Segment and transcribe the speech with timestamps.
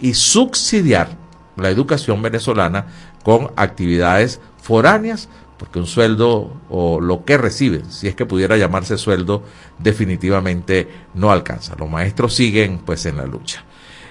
[0.00, 1.16] y subsidiar
[1.56, 2.86] la educación venezolana
[3.22, 8.98] con actividades foráneas, porque un sueldo o lo que reciben, si es que pudiera llamarse
[8.98, 9.44] sueldo,
[9.78, 11.76] definitivamente no alcanza.
[11.78, 13.64] Los maestros siguen pues en la lucha.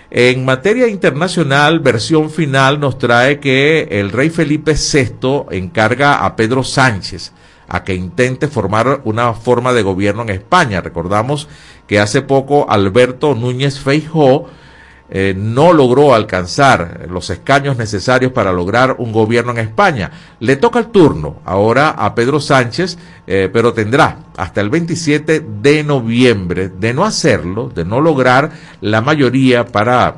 [0.09, 6.63] En materia internacional, versión final nos trae que el rey Felipe VI encarga a Pedro
[6.63, 7.33] Sánchez
[7.67, 10.79] a que intente formar una forma de gobierno en España.
[10.79, 11.49] Recordamos
[11.87, 14.47] que hace poco Alberto Núñez Feijó
[15.11, 20.11] eh, no logró alcanzar los escaños necesarios para lograr un gobierno en España.
[20.39, 25.83] Le toca el turno ahora a Pedro Sánchez, eh, pero tendrá hasta el 27 de
[25.83, 30.15] noviembre de no hacerlo, de no lograr la mayoría para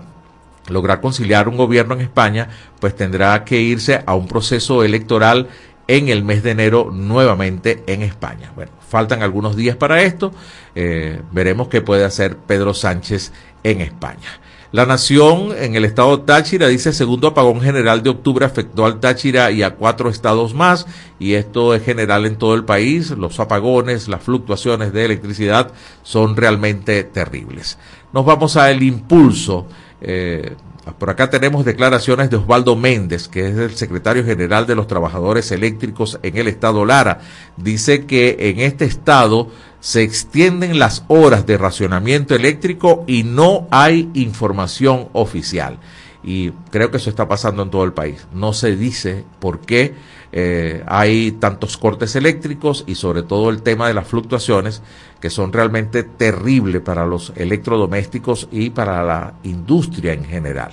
[0.67, 2.49] lograr conciliar un gobierno en España,
[2.79, 5.47] pues tendrá que irse a un proceso electoral
[5.87, 8.51] en el mes de enero nuevamente en España.
[8.55, 10.31] Bueno, faltan algunos días para esto.
[10.75, 13.31] Eh, veremos qué puede hacer Pedro Sánchez
[13.63, 14.39] en España.
[14.71, 19.51] La Nación en el estado Táchira dice segundo apagón general de octubre afectó al Táchira
[19.51, 20.87] y a cuatro estados más
[21.19, 23.11] y esto es general en todo el país.
[23.11, 27.77] Los apagones, las fluctuaciones de electricidad son realmente terribles.
[28.13, 29.67] Nos vamos a el impulso.
[29.99, 30.55] Eh,
[30.97, 35.51] por acá tenemos declaraciones de Osvaldo Méndez, que es el secretario general de los trabajadores
[35.51, 37.19] eléctricos en el estado Lara.
[37.57, 39.49] Dice que en este estado
[39.81, 45.79] se extienden las horas de racionamiento eléctrico y no hay información oficial.
[46.23, 48.27] Y creo que eso está pasando en todo el país.
[48.31, 49.95] No se dice por qué
[50.31, 54.83] eh, hay tantos cortes eléctricos y sobre todo el tema de las fluctuaciones
[55.19, 60.71] que son realmente terribles para los electrodomésticos y para la industria en general.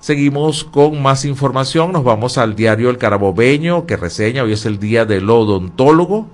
[0.00, 1.92] Seguimos con más información.
[1.92, 6.28] Nos vamos al diario El Carabobeño que reseña, hoy es el día del odontólogo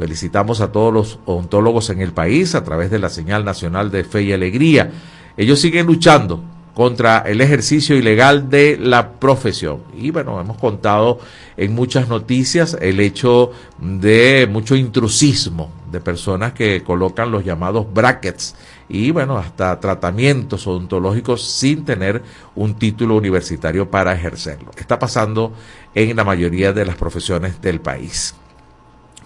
[0.00, 4.02] Felicitamos a todos los odontólogos en el país a través de la señal nacional de
[4.02, 4.90] fe y alegría.
[5.36, 6.42] Ellos siguen luchando
[6.72, 9.82] contra el ejercicio ilegal de la profesión.
[9.94, 11.18] Y bueno, hemos contado
[11.58, 18.56] en muchas noticias el hecho de mucho intrusismo de personas que colocan los llamados brackets
[18.88, 22.22] y bueno, hasta tratamientos odontológicos sin tener
[22.54, 24.70] un título universitario para ejercerlo.
[24.78, 25.52] Está pasando
[25.94, 28.34] en la mayoría de las profesiones del país.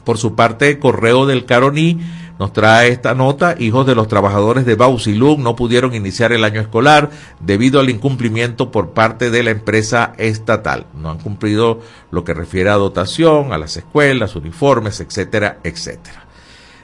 [0.04, 2.00] Por su parte, Correo del Caroní
[2.38, 3.54] nos trae esta nota.
[3.58, 7.10] Hijos de los trabajadores de Bausilum no pudieron iniciar el año escolar
[7.40, 10.86] debido al incumplimiento por parte de la empresa estatal.
[11.00, 16.26] No han cumplido lo que refiere a dotación, a las escuelas, uniformes, etcétera, etcétera.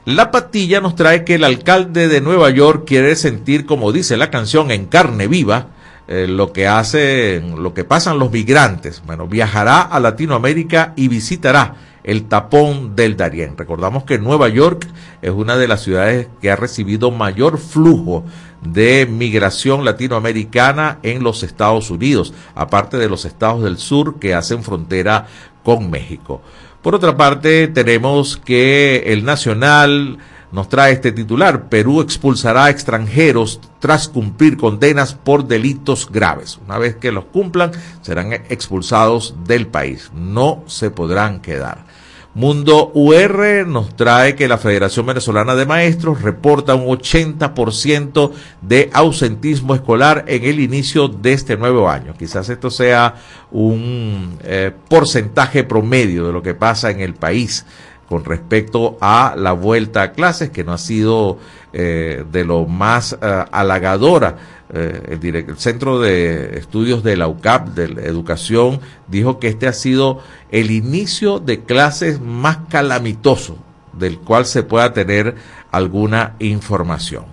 [0.06, 4.30] La patilla nos trae que el alcalde de Nueva York quiere sentir, como dice la
[4.30, 5.68] canción, en carne viva,
[6.08, 9.02] eh, lo que hacen, lo que pasan los migrantes.
[9.04, 11.74] Bueno, viajará a Latinoamérica y visitará
[12.04, 13.56] el tapón del Darién.
[13.56, 14.86] Recordamos que Nueva York
[15.22, 18.24] es una de las ciudades que ha recibido mayor flujo
[18.62, 24.62] de migración latinoamericana en los Estados Unidos, aparte de los estados del sur que hacen
[24.62, 25.26] frontera
[25.64, 26.42] con México.
[26.82, 30.18] Por otra parte, tenemos que el Nacional
[30.52, 31.68] nos trae este titular.
[31.68, 36.58] Perú expulsará a extranjeros tras cumplir condenas por delitos graves.
[36.64, 37.72] Una vez que los cumplan,
[38.02, 40.10] serán expulsados del país.
[40.14, 41.84] No se podrán quedar.
[42.32, 48.30] Mundo UR nos trae que la Federación Venezolana de Maestros reporta un 80%
[48.62, 52.14] de ausentismo escolar en el inicio de este nuevo año.
[52.16, 53.16] Quizás esto sea
[53.50, 57.66] un eh, porcentaje promedio de lo que pasa en el país
[58.10, 61.38] con respecto a la vuelta a clases, que no ha sido
[61.72, 64.36] eh, de lo más eh, halagadora.
[64.74, 69.72] Eh, el, Centro de Estudios de la UCAP, de la Educación, dijo que este ha
[69.72, 70.18] sido
[70.50, 73.56] el inicio de clases más calamitoso
[73.92, 75.36] del cual se pueda tener
[75.70, 77.26] alguna información.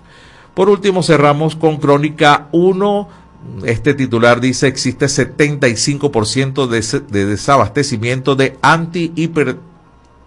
[0.53, 3.09] Por último, cerramos con Crónica 1.
[3.65, 9.57] Este titular dice existe 75% de, de desabastecimiento de anti-hiper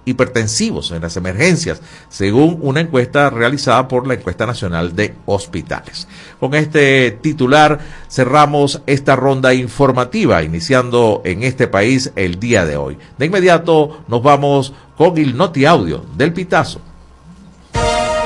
[0.04, 6.08] hipertensivos en las emergencias, según una encuesta realizada por la Encuesta Nacional de Hospitales.
[6.38, 7.78] Con este titular
[8.08, 12.98] cerramos esta ronda informativa, iniciando en este país el día de hoy.
[13.18, 16.80] De inmediato nos vamos con el Noti Audio del Pitazo.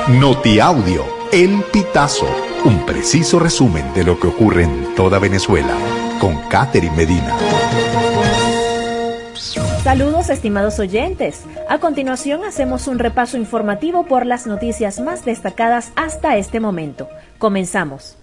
[0.07, 2.27] Noti Audio, el Pitazo,
[2.63, 5.75] un preciso resumen de lo que ocurre en toda Venezuela,
[6.19, 7.64] con Catherine Medina.
[9.85, 11.45] Saludos estimados oyentes.
[11.69, 17.07] A continuación hacemos un repaso informativo por las noticias más destacadas hasta este momento.
[17.37, 18.17] Comenzamos.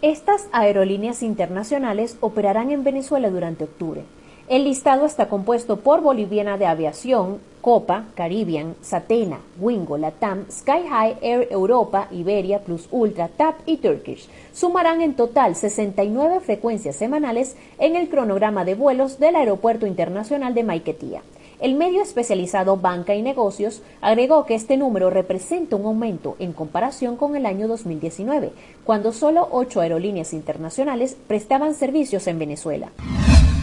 [0.00, 4.04] Estas aerolíneas internacionales operarán en Venezuela durante octubre.
[4.48, 11.16] El listado está compuesto por Boliviana de Aviación, Copa, Caribbean, Satena, Wingo, Latam, Sky High,
[11.20, 14.28] Air Europa, Iberia, Plus Ultra, TAP y Turkish.
[14.52, 20.64] Sumarán en total 69 frecuencias semanales en el cronograma de vuelos del Aeropuerto Internacional de
[20.64, 21.22] Maiquetía.
[21.60, 27.16] El medio especializado Banca y Negocios agregó que este número representa un aumento en comparación
[27.16, 28.52] con el año 2019,
[28.84, 32.90] cuando solo ocho aerolíneas internacionales prestaban servicios en Venezuela.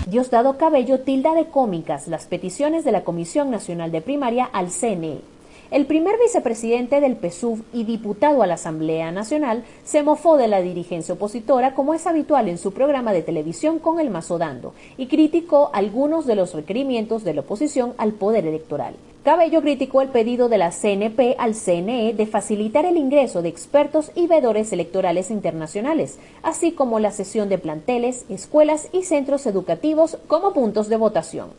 [0.08, 5.20] Diosdado Cabello tilda de cómicas las peticiones de la Comisión Nacional de Primaria al CNE.
[5.70, 10.62] El primer vicepresidente del PSUV y diputado a la Asamblea Nacional se mofó de la
[10.62, 15.08] dirigencia opositora como es habitual en su programa de televisión con el mazo dando y
[15.08, 18.96] criticó algunos de los requerimientos de la oposición al poder electoral.
[19.26, 24.12] Cabello criticó el pedido de la CNP al CNE de facilitar el ingreso de expertos
[24.16, 30.54] y vedores electorales internacionales, así como la cesión de planteles, escuelas y centros educativos como
[30.54, 31.50] puntos de votación.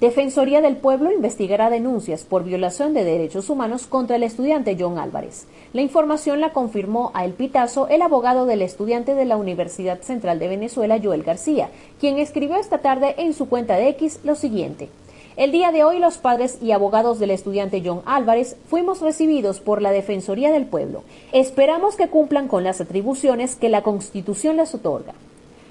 [0.00, 5.46] Defensoría del Pueblo investigará denuncias por violación de derechos humanos contra el estudiante John Álvarez.
[5.72, 10.40] La información la confirmó a El Pitazo el abogado del estudiante de la Universidad Central
[10.40, 11.70] de Venezuela, Joel García,
[12.00, 14.88] quien escribió esta tarde en su cuenta de X lo siguiente.
[15.36, 19.80] El día de hoy los padres y abogados del estudiante John Álvarez fuimos recibidos por
[19.80, 21.04] la Defensoría del Pueblo.
[21.32, 25.14] Esperamos que cumplan con las atribuciones que la Constitución les otorga.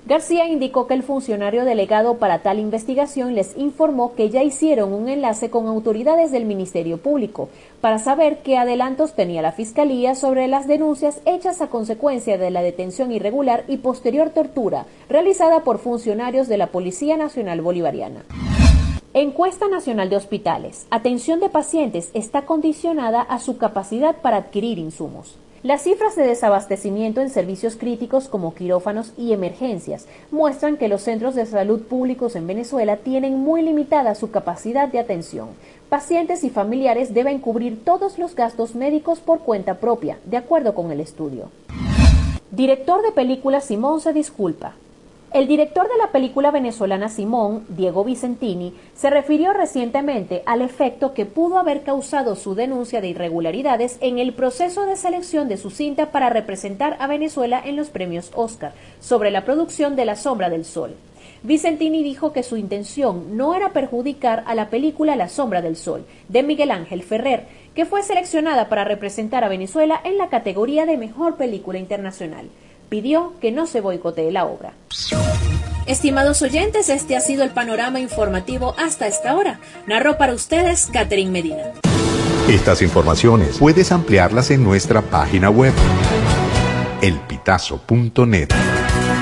[0.06, 5.08] García indicó que el funcionario delegado para tal investigación les informó que ya hicieron un
[5.08, 7.48] enlace con autoridades del Ministerio Público
[7.80, 12.62] para saber qué adelantos tenía la Fiscalía sobre las denuncias hechas a consecuencia de la
[12.62, 18.26] detención irregular y posterior tortura realizada por funcionarios de la Policía Nacional Bolivariana.
[19.14, 20.86] Encuesta Nacional de Hospitales.
[20.90, 25.38] Atención de pacientes está condicionada a su capacidad para adquirir insumos.
[25.64, 31.36] Las cifras de desabastecimiento en servicios críticos como quirófanos y emergencias muestran que los centros
[31.36, 35.52] de salud públicos en Venezuela tienen muy limitada su capacidad de atención.
[35.88, 40.92] Pacientes y familiares deben cubrir todos los gastos médicos por cuenta propia, de acuerdo con
[40.92, 41.50] el estudio.
[42.52, 44.74] Director de película Simón se disculpa.
[45.34, 51.26] El director de la película venezolana Simón, Diego Vicentini, se refirió recientemente al efecto que
[51.26, 56.12] pudo haber causado su denuncia de irregularidades en el proceso de selección de su cinta
[56.12, 60.66] para representar a Venezuela en los premios Oscar sobre la producción de La Sombra del
[60.66, 60.94] Sol.
[61.42, 66.06] Vicentini dijo que su intención no era perjudicar a la película La Sombra del Sol,
[66.30, 70.96] de Miguel Ángel Ferrer, que fue seleccionada para representar a Venezuela en la categoría de
[70.96, 72.50] Mejor Película Internacional
[72.94, 74.74] pidió que no se boicotee la obra.
[75.88, 79.60] Estimados oyentes, este ha sido el panorama informativo hasta esta hora.
[79.88, 81.72] Narró para ustedes Catherine Medina.
[82.48, 85.74] Estas informaciones puedes ampliarlas en nuestra página web,
[87.02, 88.50] elpitazo.net.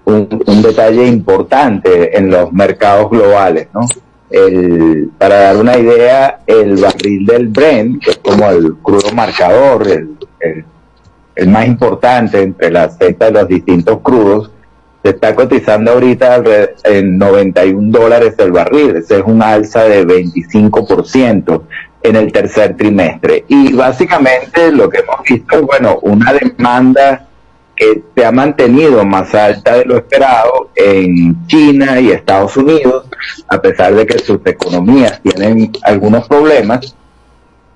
[0.05, 3.81] un, un detalle importante en los mercados globales, ¿no?
[4.29, 9.87] el, para dar una idea, el barril del Brent, que es como el crudo marcador,
[9.87, 10.65] el, el,
[11.35, 14.51] el más importante entre la cesta de los distintos crudos,
[15.03, 16.43] se está cotizando ahorita
[16.83, 18.95] en 91 dólares el barril.
[18.95, 21.61] Ese es un alza de 25%
[22.01, 23.45] en el tercer trimestre.
[23.47, 27.27] Y básicamente lo que hemos visto es, bueno, una demanda
[27.75, 33.05] que se ha mantenido más alta de lo esperado en China y Estados Unidos,
[33.47, 36.95] a pesar de que sus economías tienen algunos problemas,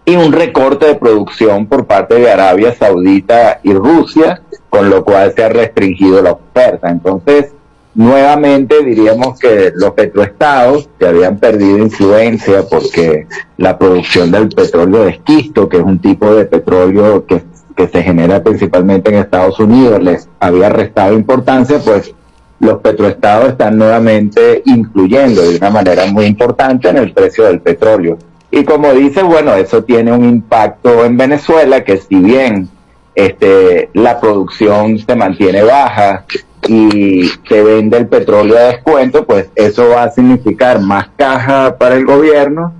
[0.05, 5.33] y un recorte de producción por parte de Arabia Saudita y Rusia, con lo cual
[5.35, 6.89] se ha restringido la oferta.
[6.89, 7.51] Entonces,
[7.93, 13.27] nuevamente diríamos que los petroestados que habían perdido influencia porque
[13.57, 17.35] la producción del petróleo de esquisto, que es un tipo de petróleo que
[17.79, 22.13] que se genera principalmente en Estados Unidos les había restado importancia, pues
[22.59, 28.17] los petroestados están nuevamente influyendo de una manera muy importante en el precio del petróleo.
[28.51, 32.67] Y como dice, bueno, eso tiene un impacto en Venezuela, que si bien
[33.15, 36.25] este, la producción se mantiene baja
[36.67, 41.95] y se vende el petróleo a descuento, pues eso va a significar más caja para
[41.95, 42.73] el gobierno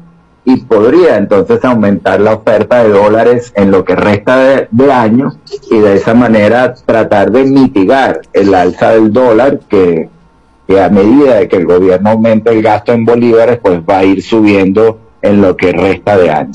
[0.50, 5.32] y podría entonces aumentar la oferta de dólares en lo que resta de, de, año
[5.70, 10.10] y de esa manera tratar de mitigar el alza del dólar que,
[10.68, 14.04] que a medida de que el gobierno aumente el gasto en bolívares pues va a
[14.04, 16.54] ir subiendo en lo que resta de año.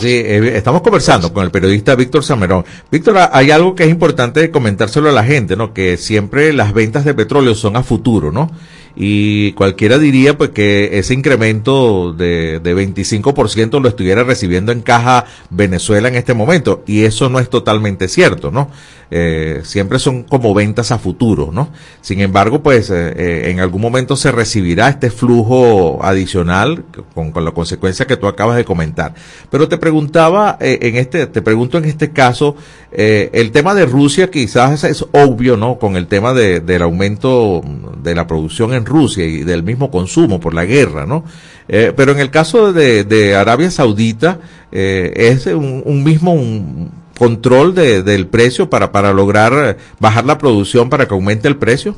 [0.00, 2.64] Sí, eh, estamos conversando con el periodista Víctor Samerón.
[2.92, 5.72] Víctor, hay algo que es importante comentárselo a la gente, ¿no?
[5.72, 8.50] Que siempre las ventas de petróleo son a futuro, ¿no?
[8.96, 15.26] Y cualquiera diría pues que ese incremento de, de 25% lo estuviera recibiendo en caja
[15.50, 18.70] Venezuela en este momento y eso no es totalmente cierto, ¿no?
[19.10, 21.68] Eh, siempre son como ventas a futuro, ¿no?
[22.00, 26.84] Sin embargo, pues eh, eh, en algún momento se recibirá este flujo adicional
[27.14, 29.14] con, con, la consecuencia que tú acabas de comentar.
[29.48, 32.56] Pero te preguntaba en este, te pregunto en este caso,
[32.90, 35.78] el tema de Rusia quizás es obvio, ¿no?
[35.78, 37.62] Con el tema de, del aumento
[38.02, 41.24] de la producción en Rusia y del mismo consumo por la guerra, ¿no?
[41.68, 44.38] pero en el caso de, de Arabia Saudita
[44.70, 50.38] es un, un mismo un, control de, del precio para, para lograr eh, bajar la
[50.38, 51.94] producción para que aumente el precio?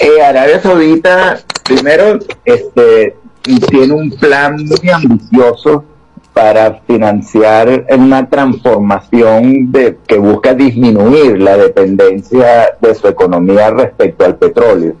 [0.00, 5.84] Eh, Arabia Saudita, primero, este, tiene un plan muy ambicioso
[6.32, 14.36] para financiar una transformación de, que busca disminuir la dependencia de su economía respecto al
[14.36, 14.96] petróleo.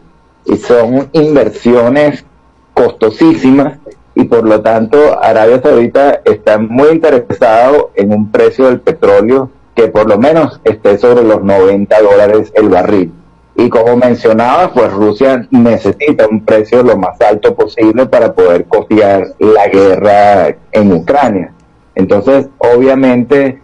[0.46, 2.24] Y son inversiones
[2.72, 3.78] costosísimas
[4.14, 9.88] y por lo tanto Arabia Saudita está muy interesado en un precio del petróleo que
[9.88, 13.12] por lo menos esté sobre los 90 dólares el barril.
[13.56, 19.34] Y como mencionaba, pues Rusia necesita un precio lo más alto posible para poder costear
[19.38, 21.52] la guerra en Ucrania.
[21.94, 23.60] Entonces, obviamente,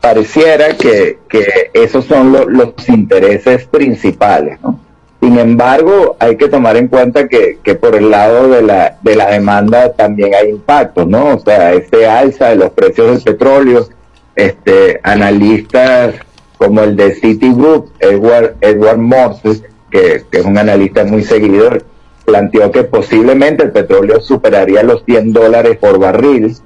[0.00, 4.78] pareciera que, que esos son los intereses principales, ¿no?
[5.20, 9.16] Sin embargo, hay que tomar en cuenta que, que por el lado de la, de
[9.16, 11.34] la demanda también hay impactos, ¿no?
[11.34, 13.86] O sea, este alza de los precios del petróleo,
[14.34, 16.14] este, analistas
[16.56, 21.84] como el de Citigroup, Edward, Edward Morse, que, que es un analista muy seguidor,
[22.24, 26.56] planteó que posiblemente el petróleo superaría los 100 dólares por barril,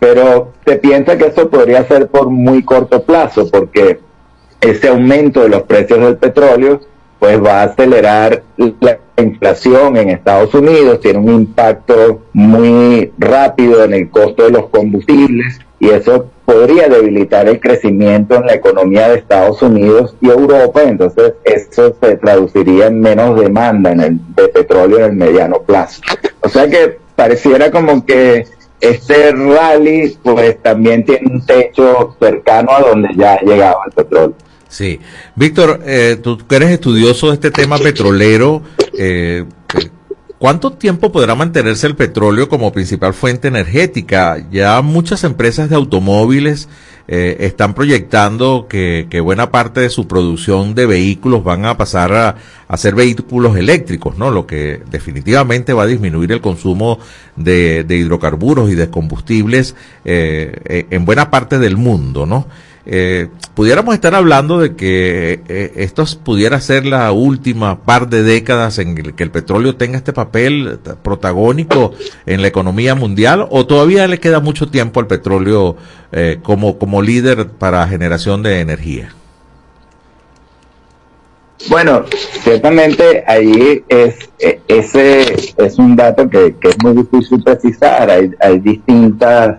[0.00, 4.00] pero se piensa que eso podría ser por muy corto plazo, porque
[4.60, 6.80] ese aumento de los precios del petróleo
[7.18, 13.94] pues va a acelerar la inflación en Estados Unidos, tiene un impacto muy rápido en
[13.94, 19.16] el costo de los combustibles y eso podría debilitar el crecimiento en la economía de
[19.16, 24.98] Estados Unidos y Europa, entonces eso se traduciría en menos demanda en el, de petróleo
[24.98, 26.02] en el mediano plazo.
[26.40, 28.46] O sea que pareciera como que
[28.80, 34.34] este rally pues también tiene un techo cercano a donde ya llegaba el petróleo.
[34.74, 34.98] Sí.
[35.36, 38.60] Víctor, eh, tú que eres estudioso de este tema petrolero,
[38.98, 39.44] eh,
[39.78, 39.90] eh,
[40.36, 44.44] ¿cuánto tiempo podrá mantenerse el petróleo como principal fuente energética?
[44.50, 46.68] Ya muchas empresas de automóviles
[47.06, 52.12] eh, están proyectando que, buena parte de su producción de vehículos van a pasar
[52.66, 54.32] a, ser vehículos eléctricos, ¿no?
[54.32, 56.98] Lo que definitivamente va a disminuir el consumo
[57.36, 62.48] de, de hidrocarburos y de combustibles eh, en buena parte del mundo, ¿no?
[62.86, 68.78] Eh, pudiéramos estar hablando de que eh, esto pudiera ser la última par de décadas
[68.78, 71.92] en el que el petróleo tenga este papel protagónico
[72.26, 75.76] en la economía mundial o todavía le queda mucho tiempo al petróleo
[76.12, 79.14] eh, como, como líder para generación de energía.
[81.70, 82.04] Bueno,
[82.42, 88.30] ciertamente ahí es e, ese es un dato que, que es muy difícil precisar, hay,
[88.38, 89.56] hay distintas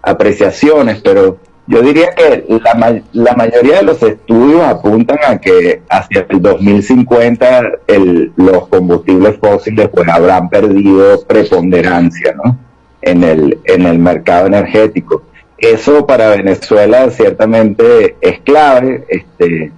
[0.00, 1.38] apreciaciones, pero
[1.72, 7.62] yo diría que la, la mayoría de los estudios apuntan a que hacia el 2050
[7.86, 12.58] el, los combustibles fósiles pues habrán perdido preponderancia ¿no?
[13.00, 15.22] en, el, en el mercado energético.
[15.56, 19.72] Eso para Venezuela ciertamente es clave, este,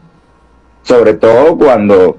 [0.82, 2.18] sobre todo cuando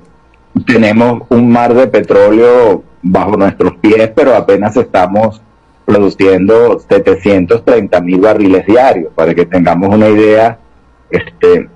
[0.65, 5.41] tenemos un mar de petróleo bajo nuestros pies, pero apenas estamos
[5.85, 9.13] produciendo 730 mil barriles diarios.
[9.13, 10.57] Para que tengamos una idea,
[11.09, 11.69] este,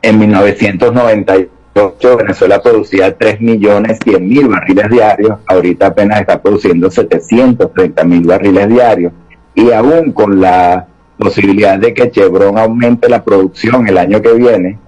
[0.00, 8.04] en 1998 Venezuela producía 3 millones 100 mil barriles diarios, ahorita apenas está produciendo 730
[8.04, 9.12] mil barriles diarios.
[9.54, 10.86] Y aún con la
[11.18, 14.78] posibilidad de que Chevron aumente la producción el año que viene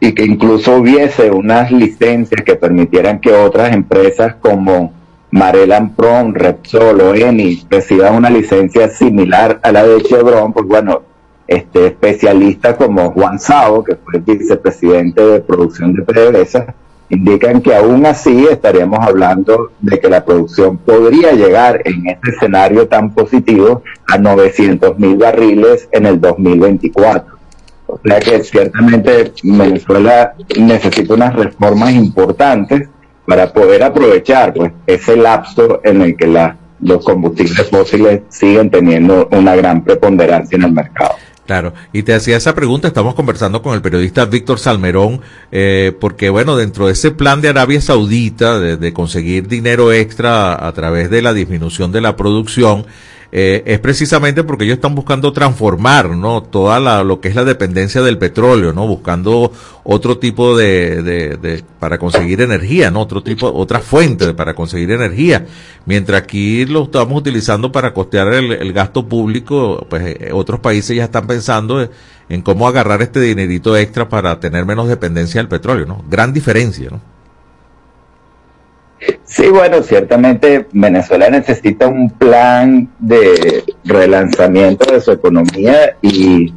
[0.00, 4.92] y que incluso hubiese unas licencias que permitieran que otras empresas como
[5.36, 11.02] Marelan Prom, Repsol o Eni reciban una licencia similar a la de Chevron, pues bueno,
[11.46, 16.74] este especialistas como Juan Sao, que fue el vicepresidente de producción de PDVSA,
[17.10, 22.88] indican que aún así estaríamos hablando de que la producción podría llegar en este escenario
[22.88, 27.36] tan positivo a 900 mil barriles en el 2024.
[27.88, 32.88] O sea que ciertamente Venezuela necesita unas reformas importantes
[33.26, 36.26] para poder aprovechar pues ese lapso en el que
[36.80, 41.16] los combustibles fósiles siguen teniendo una gran preponderancia en el mercado.
[41.46, 45.20] Claro, y te hacía esa pregunta, estamos conversando con el periodista Víctor Salmerón,
[45.52, 50.72] eh, porque bueno, dentro de ese plan de Arabia Saudita de, conseguir dinero extra a,
[50.72, 52.86] través de la disminución de la producción,
[53.38, 56.42] eh, es precisamente porque ellos están buscando transformar, ¿no?
[56.42, 58.86] Toda la, lo que es la dependencia del petróleo, ¿no?
[58.86, 59.52] Buscando
[59.84, 63.02] otro tipo de, de, para conseguir energía, ¿no?
[63.02, 65.44] Otro tipo, otra fuente para conseguir energía.
[65.84, 70.96] Mientras aquí lo estamos utilizando para costear el, el gasto público, pues eh, otros países
[70.96, 71.90] ya están pensando
[72.30, 76.02] en cómo agarrar este dinerito extra para tener menos dependencia del petróleo, ¿no?
[76.08, 77.15] Gran diferencia, ¿no?
[79.24, 86.54] Sí, bueno, ciertamente Venezuela necesita un plan de relanzamiento de su economía y,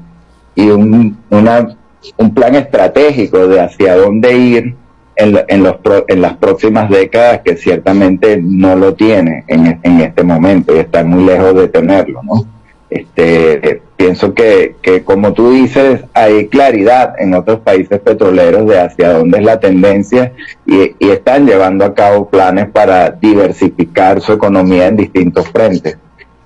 [0.55, 1.75] y un, una,
[2.17, 4.75] un plan estratégico de hacia dónde ir
[5.17, 5.75] en, en, los,
[6.07, 11.03] en las próximas décadas que ciertamente no lo tiene en, en este momento y está
[11.03, 12.58] muy lejos de tenerlo, ¿no?
[12.89, 19.13] Este, pienso que, que, como tú dices, hay claridad en otros países petroleros de hacia
[19.13, 20.33] dónde es la tendencia
[20.65, 25.97] y, y, están llevando a cabo planes para diversificar su economía en distintos frentes.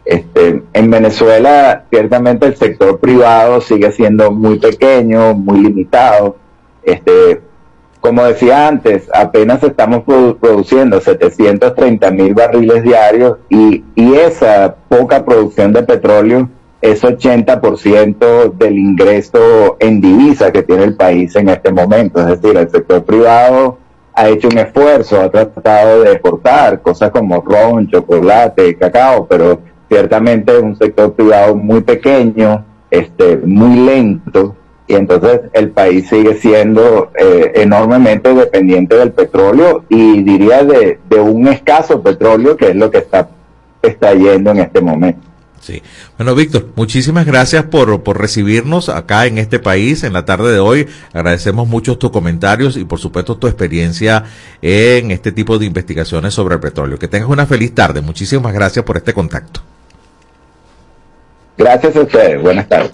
[0.05, 6.35] Este, en Venezuela, ciertamente el sector privado sigue siendo muy pequeño, muy limitado.
[6.83, 7.39] Este,
[8.03, 15.23] como decía antes, apenas estamos produ produciendo 730 mil barriles diarios y, y, esa poca
[15.23, 16.49] producción de petróleo
[16.81, 22.19] es 80% del ingreso en divisa que tiene el país en este momento.
[22.19, 23.77] Es decir, el sector privado
[24.13, 30.51] ha hecho un esfuerzo, ha tratado de exportar cosas como ron, chocolate, cacao, pero ciertamente
[30.51, 37.11] es un sector privado muy pequeño, este, muy lento y entonces el país sigue siendo
[37.17, 42.91] eh, enormemente dependiente del petróleo y diría de, de, un escaso petróleo que es lo
[42.91, 43.29] que está,
[43.81, 45.21] está yendo en este momento.
[45.61, 45.81] Sí.
[46.17, 50.59] Bueno, Víctor, muchísimas gracias por, por recibirnos acá en este país en la tarde de
[50.59, 50.87] hoy.
[51.13, 54.25] Agradecemos mucho tus comentarios y por supuesto tu experiencia
[54.61, 56.99] en este tipo de investigaciones sobre el petróleo.
[56.99, 58.01] Que tengas una feliz tarde.
[58.01, 59.61] Muchísimas gracias por este contacto.
[61.57, 62.41] Gracias a ustedes.
[62.41, 62.91] Buenas tardes.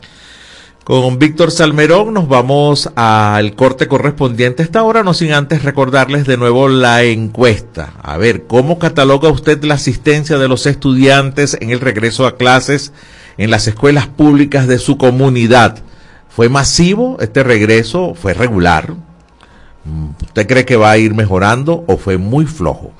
[0.89, 6.25] Con Víctor Salmerón nos vamos al corte correspondiente a esta hora, no sin antes recordarles
[6.25, 7.93] de nuevo la encuesta.
[8.01, 12.91] A ver, ¿cómo cataloga usted la asistencia de los estudiantes en el regreso a clases
[13.37, 15.77] en las escuelas públicas de su comunidad?
[16.27, 18.15] ¿Fue masivo este regreso?
[18.15, 18.95] ¿Fue regular?
[20.23, 22.93] ¿Usted cree que va a ir mejorando o fue muy flojo?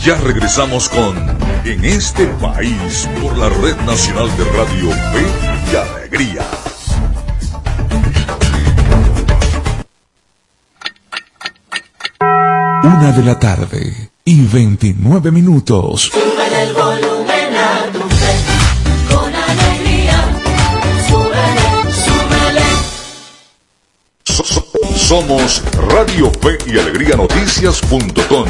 [0.02, 1.18] Ya regresamos con
[1.66, 5.26] En este país por la Red Nacional de Radio Fe
[5.74, 6.46] y Alegría.
[12.86, 16.12] Una de la tarde y 29 minutos.
[16.14, 18.36] Sube el volumen a tu fe,
[19.10, 20.14] con alegría.
[21.08, 21.68] Súbele,
[22.06, 22.62] súbele.
[24.96, 28.46] Somos Radio Fe y Alegría Noticias.com.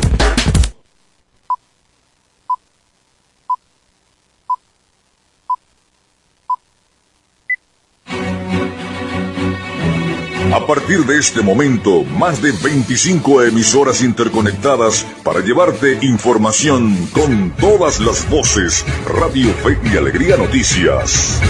[10.86, 18.30] partir de este momento, más de 25 emisoras interconectadas para llevarte información con todas las
[18.30, 18.86] voces.
[19.08, 21.42] Radio Fe y Alegría Noticias.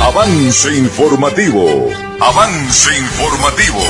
[0.00, 1.90] Avance informativo.
[2.20, 3.80] Avance informativo.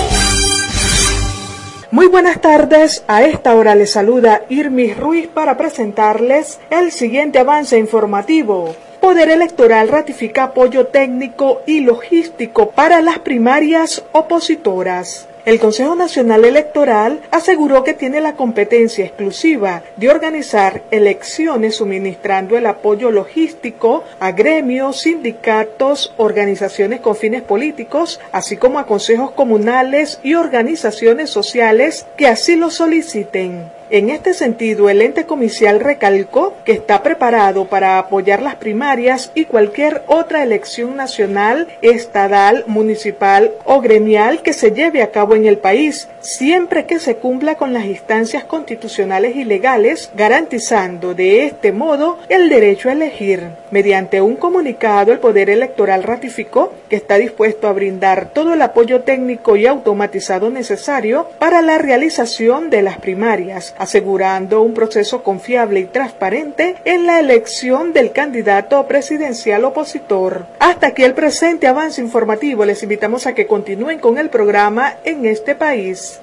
[1.92, 7.78] Muy buenas tardes, a esta hora les saluda Irmis Ruiz para presentarles el siguiente avance
[7.78, 8.74] informativo.
[9.00, 15.26] Poder Electoral ratifica apoyo técnico y logístico para las primarias opositoras.
[15.46, 22.66] El Consejo Nacional Electoral aseguró que tiene la competencia exclusiva de organizar elecciones suministrando el
[22.66, 30.34] apoyo logístico a gremios, sindicatos, organizaciones con fines políticos, así como a consejos comunales y
[30.34, 33.79] organizaciones sociales que así lo soliciten.
[33.92, 39.46] En este sentido, el ente comicial recalcó que está preparado para apoyar las primarias y
[39.46, 45.58] cualquier otra elección nacional, estadal, municipal o gremial que se lleve a cabo en el
[45.58, 52.18] país, siempre que se cumpla con las instancias constitucionales y legales, garantizando de este modo
[52.28, 53.48] el derecho a elegir.
[53.72, 59.00] Mediante un comunicado, el Poder Electoral ratificó que está dispuesto a brindar todo el apoyo
[59.00, 65.84] técnico y automatizado necesario para la realización de las primarias asegurando un proceso confiable y
[65.86, 70.46] transparente en la elección del candidato presidencial opositor.
[70.60, 72.64] Hasta aquí el presente avance informativo.
[72.64, 76.20] Les invitamos a que continúen con el programa en este país.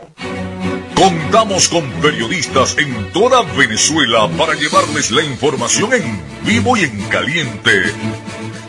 [0.96, 7.72] Contamos con periodistas en toda Venezuela para llevarles la información en vivo y en caliente.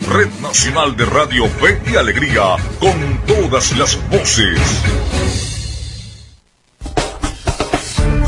[0.09, 4.59] Red Nacional de Radio Fe y Alegría, con todas las voces.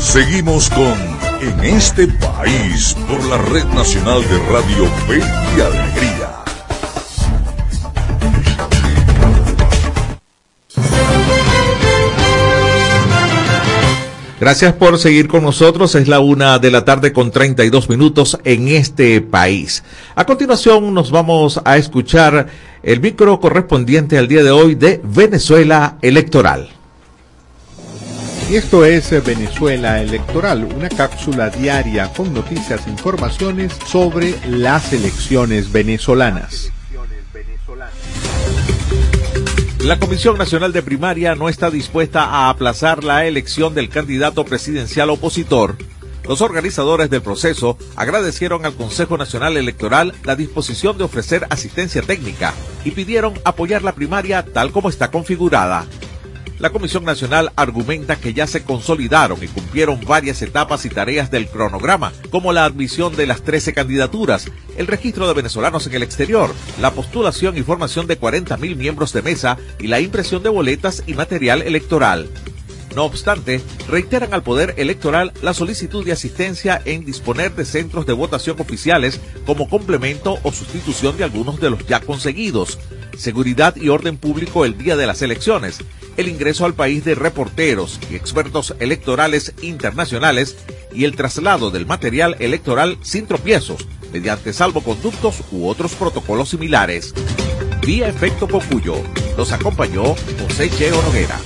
[0.01, 0.97] Seguimos con
[1.41, 6.31] En este país por la Red Nacional de Radio Fe y Alegría.
[14.39, 15.93] Gracias por seguir con nosotros.
[15.93, 19.83] Es la una de la tarde con 32 minutos en este país.
[20.15, 22.47] A continuación nos vamos a escuchar
[22.81, 26.80] el micro correspondiente al día de hoy de Venezuela Electoral.
[28.51, 35.71] Y esto es Venezuela Electoral, una cápsula diaria con noticias e informaciones sobre las elecciones
[35.71, 36.69] venezolanas.
[39.79, 45.11] La Comisión Nacional de Primaria no está dispuesta a aplazar la elección del candidato presidencial
[45.11, 45.77] opositor.
[46.27, 52.53] Los organizadores del proceso agradecieron al Consejo Nacional Electoral la disposición de ofrecer asistencia técnica
[52.83, 55.85] y pidieron apoyar la primaria tal como está configurada.
[56.61, 61.47] La Comisión Nacional argumenta que ya se consolidaron y cumplieron varias etapas y tareas del
[61.47, 64.45] cronograma, como la admisión de las 13 candidaturas,
[64.77, 69.23] el registro de venezolanos en el exterior, la postulación y formación de 40.000 miembros de
[69.23, 72.29] mesa y la impresión de boletas y material electoral.
[72.95, 78.13] No obstante, reiteran al Poder Electoral la solicitud de asistencia en disponer de centros de
[78.13, 82.79] votación oficiales como complemento o sustitución de algunos de los ya conseguidos,
[83.17, 85.77] seguridad y orden público el día de las elecciones,
[86.17, 90.57] el ingreso al país de reporteros y expertos electorales internacionales
[90.93, 97.13] y el traslado del material electoral sin tropiezos, mediante salvoconductos u otros protocolos similares.
[97.81, 98.95] Vía Efecto Cocuyo,
[99.37, 101.39] los acompañó José Cheo Noguera.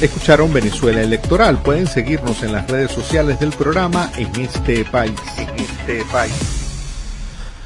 [0.00, 1.60] Escucharon Venezuela Electoral.
[1.62, 5.12] Pueden seguirnos en las redes sociales del programa en este país.
[5.36, 6.60] En este país.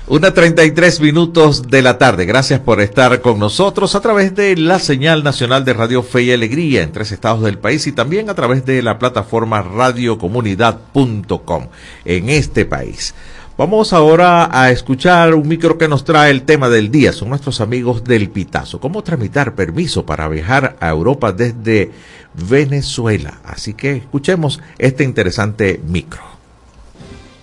[0.06, 2.26] Una 33 minutos de la tarde.
[2.26, 6.32] Gracias por estar con nosotros a través de la señal nacional de Radio Fe y
[6.32, 11.68] Alegría en tres estados del país y también a través de la plataforma radiocomunidad.com
[12.04, 13.14] en este país.
[13.56, 17.12] Vamos ahora a escuchar un micro que nos trae el tema del día.
[17.12, 18.80] Son nuestros amigos del Pitazo.
[18.80, 21.92] ¿Cómo tramitar permiso para viajar a Europa desde
[22.34, 23.38] Venezuela?
[23.44, 26.22] Así que escuchemos este interesante micro.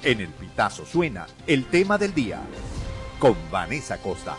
[0.04, 2.42] En el Pitazo suena el tema del día
[3.18, 4.36] con Vanessa Costa.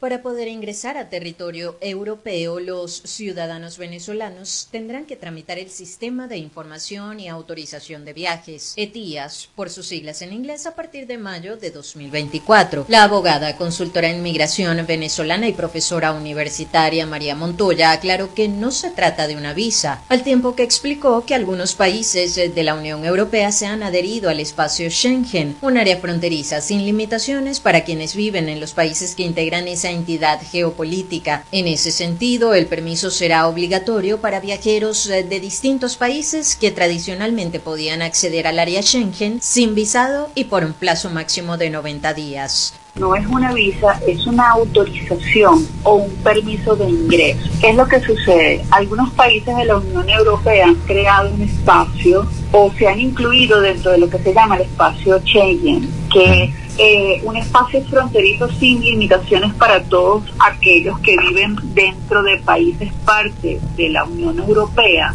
[0.00, 6.38] Para poder ingresar a territorio europeo, los ciudadanos venezolanos tendrán que tramitar el Sistema de
[6.38, 11.58] Información y Autorización de Viajes, ETIAS, por sus siglas en inglés, a partir de mayo
[11.58, 12.86] de 2024.
[12.88, 18.88] La abogada, consultora en migración venezolana y profesora universitaria María Montoya aclaró que no se
[18.88, 23.52] trata de una visa, al tiempo que explicó que algunos países de la Unión Europea
[23.52, 28.60] se han adherido al espacio Schengen, un área fronteriza sin limitaciones para quienes viven en
[28.60, 31.44] los países que integran esa entidad geopolítica.
[31.52, 37.60] En ese sentido, el permiso será obligatorio para viajeros eh, de distintos países que tradicionalmente
[37.60, 42.74] podían acceder al área Schengen sin visado y por un plazo máximo de 90 días.
[42.96, 47.48] No es una visa, es una autorización o un permiso de ingreso.
[47.60, 48.64] ¿Qué es lo que sucede?
[48.72, 53.92] Algunos países de la Unión Europea han creado un espacio o se han incluido dentro
[53.92, 58.80] de lo que se llama el espacio Schengen, que es eh, un espacio fronterizo sin
[58.80, 65.14] limitaciones para todos aquellos que viven dentro de países parte de la Unión Europea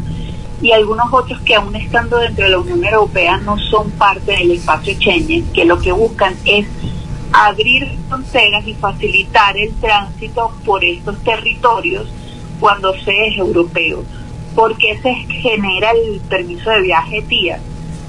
[0.62, 4.52] y algunos otros que aún estando dentro de la Unión Europea no son parte del
[4.52, 6.68] espacio Schengen, que lo que buscan es
[7.32, 12.08] abrir fronteras y facilitar el tránsito por estos territorios
[12.60, 14.04] cuando se es europeo.
[14.54, 17.60] porque se genera el permiso de viaje TIA?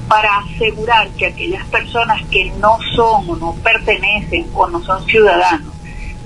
[0.09, 5.75] Para asegurar que aquellas personas que no son o no pertenecen o no son ciudadanos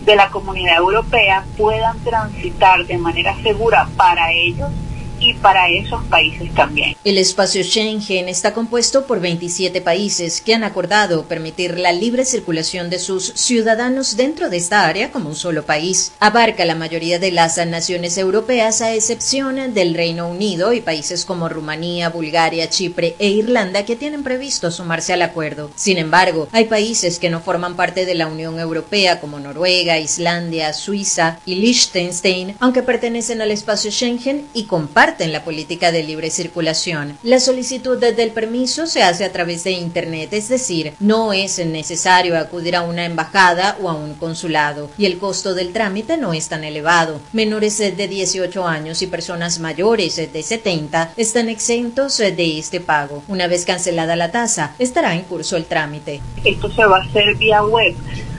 [0.01, 4.71] de la comunidad europea puedan transitar de manera segura para ellos
[5.21, 6.97] y para esos países también.
[7.05, 12.91] El espacio Schengen está compuesto por 27 países que han acordado permitir la libre circulación
[12.91, 16.13] de sus ciudadanos dentro de esta área como un solo país.
[16.21, 21.49] Abarca la mayoría de las naciones europeas a excepción del Reino Unido y países como
[21.49, 25.71] Rumanía, Bulgaria, Chipre e Irlanda que tienen previsto sumarse al acuerdo.
[25.77, 30.73] Sin embargo, hay países que no forman parte de la Unión Europea como Noruega, Islandia,
[30.73, 36.05] Suiza y Liechtenstein, aunque pertenecen al espacio Schengen y comparten parte en la política de
[36.05, 37.19] libre circulación.
[37.25, 42.39] La solicitud del permiso se hace a través de Internet, es decir, no es necesario
[42.39, 46.49] acudir a una embajada o a un consulado, y el costo del trámite no es
[46.49, 47.21] tan elevado.
[47.33, 53.25] Menores de 18 años y personas mayores de 70 están exentos de este pago.
[53.27, 56.21] Una vez cancelada la tasa, estará en curso el trámite.
[56.45, 57.97] Esto se va a hacer vía web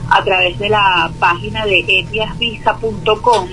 [0.08, 3.48] a través de la página de etiasvisa.com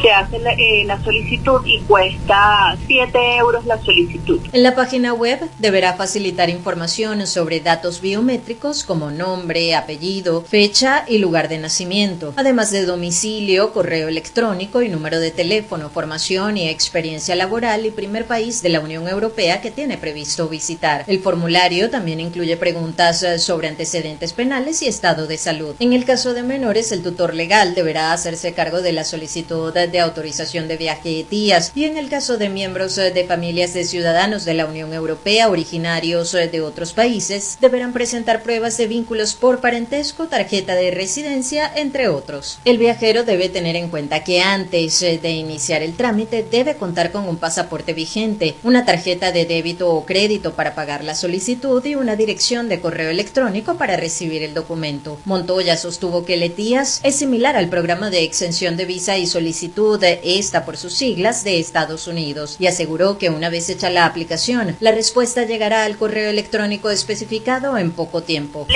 [0.00, 4.40] se hace la, eh, la, solicitud y cuesta 7 euros la solicitud.
[4.52, 11.18] En la página web deberá facilitar información sobre datos biométricos como nombre, apellido, fecha y
[11.18, 17.34] lugar de nacimiento, además de domicilio, correo electrónico y número de teléfono, formación y experiencia
[17.34, 21.04] laboral y primer país de la Unión Europea que tiene previsto visitar.
[21.06, 25.74] El formulario también incluye preguntas eh, sobre antecedentes penales y estado de salud.
[25.78, 29.85] En el caso de menores, el tutor legal deberá hacerse cargo de la solicitud de
[30.00, 33.84] autorización de viaje de tías y en el caso de miembros eh, de familias de
[33.84, 39.34] ciudadanos de la Unión Europea originarios eh, de otros países deberán presentar pruebas de vínculos
[39.34, 42.58] por parentesco, tarjeta de residencia, entre otros.
[42.64, 47.12] El viajero debe tener en cuenta que antes eh, de iniciar el trámite debe contar
[47.12, 51.94] con un pasaporte vigente, una tarjeta de débito o crédito para pagar la solicitud y
[51.94, 55.18] una dirección de correo electrónico para recibir el documento.
[55.24, 59.75] Montoya sostuvo que Letías es similar al programa de exención de visa y solicitud
[60.22, 64.74] esta por sus siglas de Estados Unidos y aseguró que una vez hecha la aplicación,
[64.80, 68.66] la respuesta llegará al correo electrónico especificado en poco tiempo.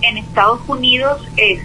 [0.00, 1.60] En Estados Unidos es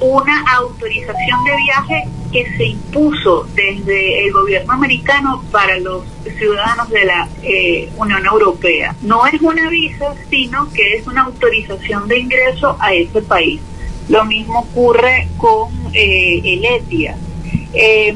[0.00, 6.02] una autorización de viaje que se impuso desde el gobierno americano para los
[6.38, 8.94] ciudadanos de la eh, Unión Europea.
[9.00, 13.60] No es una visa, sino que es una autorización de ingreso a ese país.
[14.08, 17.16] Lo mismo ocurre con eh, el ETIA.
[17.74, 18.14] Eh,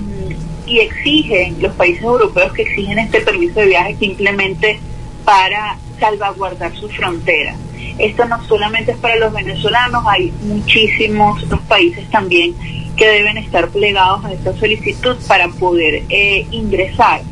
[0.66, 4.80] y exigen, los países europeos que exigen este permiso de viaje simplemente
[5.24, 7.54] para salvaguardar su frontera.
[7.98, 12.54] Esto no solamente es para los venezolanos, hay muchísimos otros países también
[12.96, 17.22] que deben estar plegados a esta solicitud para poder eh, ingresar.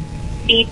[0.46, 0.68] Y,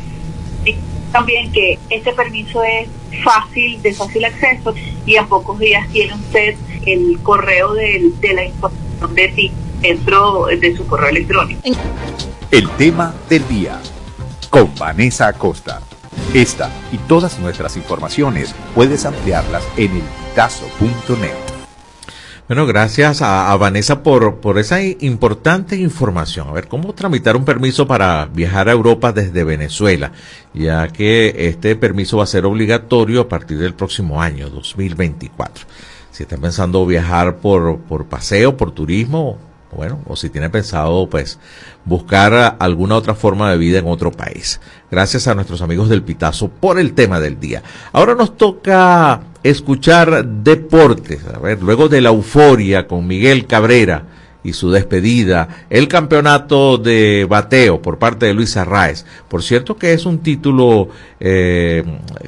[1.12, 2.88] también que este permiso es
[3.22, 4.72] fácil, de fácil acceso
[5.04, 6.54] y en pocos días tiene usted
[6.86, 11.60] el correo de, de la información de ti dentro de su correo electrónico.
[12.50, 13.80] El tema del día
[14.48, 15.80] con Vanessa Acosta.
[16.34, 21.52] Esta y todas nuestras informaciones puedes ampliarlas en el elpitazo.net.
[22.48, 26.48] Bueno, gracias a, a, Vanessa por, por esa importante información.
[26.48, 30.12] A ver, ¿cómo tramitar un permiso para viajar a Europa desde Venezuela?
[30.52, 35.64] Ya que este permiso va a ser obligatorio a partir del próximo año, 2024.
[36.10, 39.38] Si están pensando viajar por, por paseo, por turismo,
[39.74, 41.38] bueno, o si tiene pensado, pues,
[41.85, 44.61] buscar alguna otra forma de vida en otro país.
[44.90, 47.62] Gracias a nuestros amigos del Pitazo por el tema del día.
[47.92, 51.26] Ahora nos toca escuchar deportes.
[51.26, 54.04] A ver, luego de la euforia con Miguel Cabrera
[54.44, 59.06] y su despedida, el campeonato de bateo por parte de Luis Arraez.
[59.28, 60.88] Por cierto que es un título
[61.20, 61.85] eh,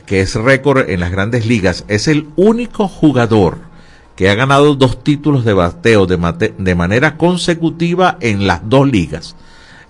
[0.07, 1.85] que es récord en las grandes ligas.
[1.89, 3.74] Es el único jugador
[4.17, 9.37] que ha ganado dos títulos de bateo de, de, manera consecutiva en las dos ligas.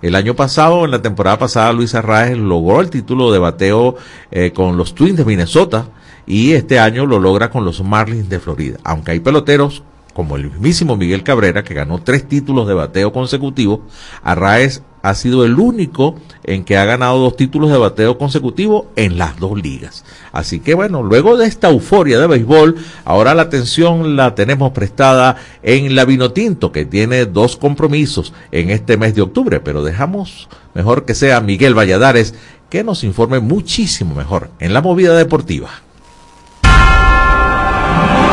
[0.01, 3.95] El año pasado, en la temporada pasada, Luis Arraez logró el título de bateo
[4.31, 5.87] eh, con los Twins de Minnesota
[6.27, 8.77] y este año lo logra con los Marlins de Florida.
[8.83, 9.83] Aunque hay peloteros
[10.13, 13.81] como el mismísimo Miguel Cabrera, que ganó tres títulos de bateo consecutivos,
[14.23, 19.17] Arraez ha sido el único en que ha ganado dos títulos de bateo consecutivo en
[19.17, 20.05] las dos ligas.
[20.31, 25.37] Así que bueno, luego de esta euforia de béisbol, ahora la atención la tenemos prestada
[25.63, 31.05] en la Vinotinto, que tiene dos compromisos en este mes de octubre, pero dejamos mejor
[31.05, 32.35] que sea Miguel Valladares
[32.69, 35.69] que nos informe muchísimo mejor en la movida deportiva.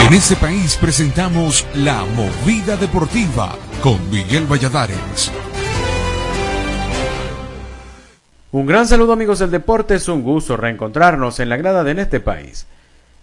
[0.00, 5.30] En este país presentamos la movida deportiva con Miguel Valladares.
[8.54, 12.20] Un gran saludo amigos del deporte, es un gusto reencontrarnos en la grada de este
[12.20, 12.66] país.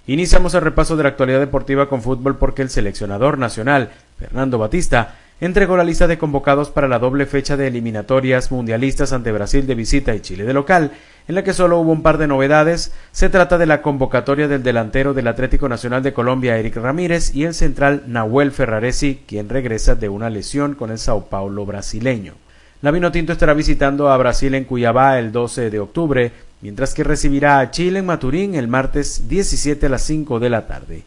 [0.08, 5.18] Iniciamos el repaso de la actualidad deportiva con fútbol porque el seleccionador nacional, Fernando Batista,
[5.40, 9.76] entregó la lista de convocados para la doble fecha de eliminatorias mundialistas ante Brasil de
[9.76, 10.94] visita y Chile de local,
[11.28, 12.92] en la que solo hubo un par de novedades.
[13.12, 17.44] Se trata de la convocatoria del delantero del Atlético Nacional de Colombia, Eric Ramírez, y
[17.44, 22.34] el central Nahuel Ferraresi, quien regresa de una lesión con el Sao Paulo brasileño.
[22.82, 27.60] La Vinotinto estará visitando a Brasil en Cuyabá el 12 de octubre, mientras que recibirá
[27.60, 31.04] a Chile en Maturín el martes 17 a las 5 de la tarde.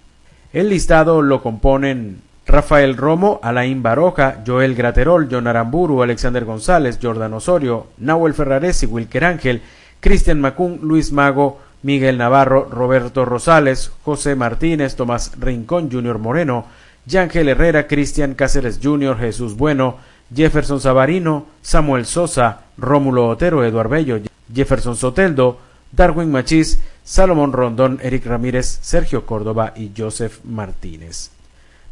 [0.52, 7.32] El listado lo componen Rafael Romo, Alain Baroja, Joel Graterol, John Aramburu, Alexander González, Jordan
[7.32, 9.62] Osorio, Nahuel Ferrares y Wilker Ángel,
[10.01, 16.66] Cristian Macún, Luis Mago, Miguel Navarro, Roberto Rosales, José Martínez, Tomás Rincón, Junior Moreno,
[17.07, 19.97] Yángel Herrera, Cristian Cáceres Jr., Jesús Bueno,
[20.35, 24.18] Jefferson Sabarino, Samuel Sosa, Rómulo Otero, Eduard Bello,
[24.53, 25.59] Jefferson Soteldo,
[25.93, 31.30] Darwin Machís, Salomón Rondón, Eric Ramírez, Sergio Córdoba y Joseph Martínez.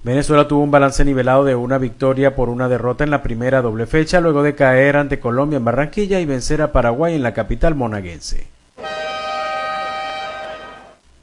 [0.03, 3.87] Venezuela tuvo un balance nivelado de una victoria por una derrota en la primera doble
[3.87, 7.75] fecha luego de caer ante Colombia en Barranquilla y vencer a Paraguay en la capital
[7.75, 8.47] monaguense.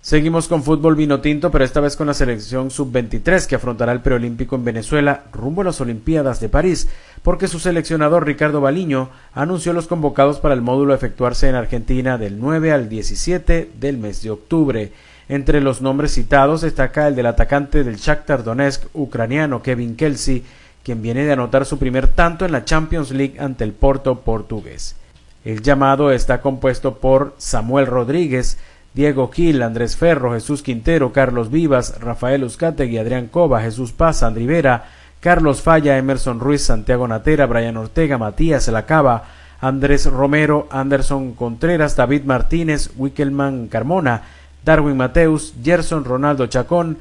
[0.08, 4.00] Seguimos con fútbol vino tinto, pero esta vez con la selección sub-23 que afrontará el
[4.00, 6.88] preolímpico en Venezuela rumbo a las Olimpiadas de París,
[7.24, 12.18] porque su seleccionador Ricardo Baliño anunció los convocados para el módulo a efectuarse en Argentina
[12.18, 14.94] del 9 al 17 del mes de octubre.
[15.28, 20.42] Entre los nombres citados destaca el del atacante del Shakhtar Donetsk ucraniano Kevin Kelsey,
[20.84, 24.96] quien viene de anotar su primer tanto en la Champions League ante el Porto portugués.
[25.44, 28.58] El llamado está compuesto por Samuel Rodríguez,
[28.98, 34.90] Diego Gil, Andrés Ferro, Jesús Quintero, Carlos Vivas, Rafael Uzcategui, Adrián Cova, Jesús Paz, Andrivera,
[35.20, 39.26] Carlos Falla, Emerson Ruiz, Santiago Natera, Brian Ortega, Matías Lacaba,
[39.62, 44.24] Andrés Romero, Anderson Contreras, David Martínez, Wickelman Carmona,
[44.66, 46.98] Darwin Mateus, Gerson Ronaldo Chacón,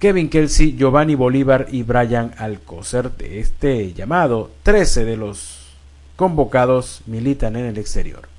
[0.00, 3.12] Kevin Kelsey, Giovanni Bolívar y Brian Alcocer.
[3.12, 5.68] De este llamado, 13 de los
[6.16, 8.35] convocados militan en el exterior.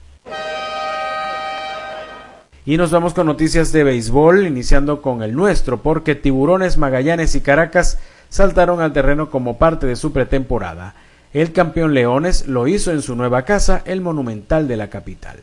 [2.67, 7.39] Y nos vamos con noticias de béisbol, iniciando con el nuestro, porque Tiburones, Magallanes y
[7.39, 7.97] Caracas
[8.27, 10.93] saltaron al terreno como parte de su pretemporada.
[11.31, 15.37] El campeón Leones lo hizo en su nueva casa, el Monumental de la capital.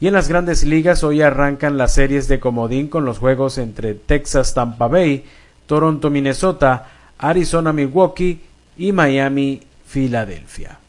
[0.00, 3.94] Y en las grandes ligas hoy arrancan las series de comodín con los juegos entre
[3.94, 5.24] Texas Tampa Bay,
[5.66, 8.40] Toronto Minnesota, Arizona Milwaukee
[8.76, 10.80] y Miami Filadelfia.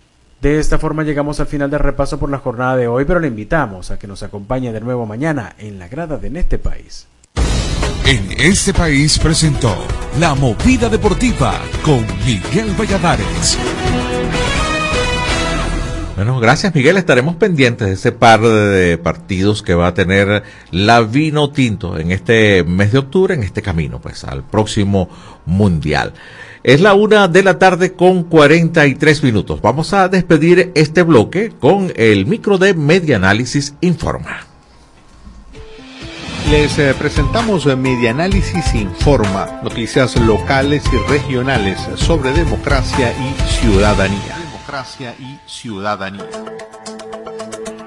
[0.45, 3.27] De esta forma llegamos al final del repaso por la jornada de hoy, pero le
[3.27, 7.07] invitamos a que nos acompañe de nuevo mañana en la grada de En este país.
[8.05, 9.75] En este país presentó
[10.19, 13.57] La Movida Deportiva con Miguel Valladares.
[16.15, 16.97] Bueno, gracias Miguel.
[16.97, 22.11] Estaremos pendientes de ese par de partidos que va a tener la Vino Tinto en
[22.11, 25.09] este mes de octubre, en este camino, pues, al próximo
[25.47, 26.13] Mundial.
[26.65, 29.61] Es la una de la tarde con 43 minutos.
[29.61, 34.47] Vamos a despedir este bloque con el micro de Media Análisis Informa.
[36.49, 44.35] Les eh, presentamos Media Análisis Informa, noticias locales y regionales sobre democracia y ciudadanía.
[44.39, 46.54] Democracia y ciudadanía.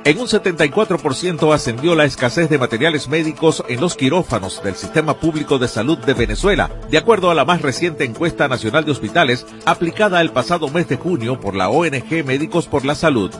[0.04, 5.58] En un 74% ascendió la escasez de materiales médicos en los quirófanos del Sistema Público
[5.58, 10.20] de Salud de Venezuela, de acuerdo a la más reciente encuesta nacional de hospitales aplicada
[10.20, 13.30] el pasado mes de junio por la ONG Médicos por la Salud.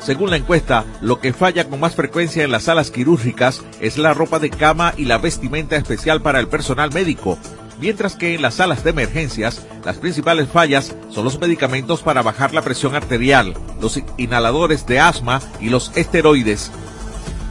[0.00, 4.14] Según la encuesta, lo que falla con más frecuencia en las salas quirúrgicas es la
[4.14, 7.38] ropa de cama y la vestimenta especial para el personal médico,
[7.80, 12.52] mientras que en las salas de emergencias las principales fallas son los medicamentos para bajar
[12.52, 16.70] la presión arterial, los inhaladores de asma y los esteroides.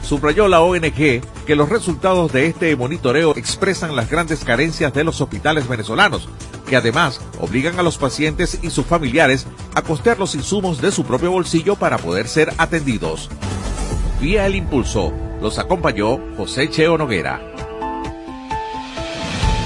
[0.02, 5.20] Subrayó la ONG que los resultados de este monitoreo expresan las grandes carencias de los
[5.20, 6.28] hospitales venezolanos,
[6.66, 11.04] que además obligan a los pacientes y sus familiares a costear los insumos de su
[11.04, 13.28] propio bolsillo para poder ser atendidos.
[14.20, 17.69] Vía el impulso, los acompañó José Cheo Noguera.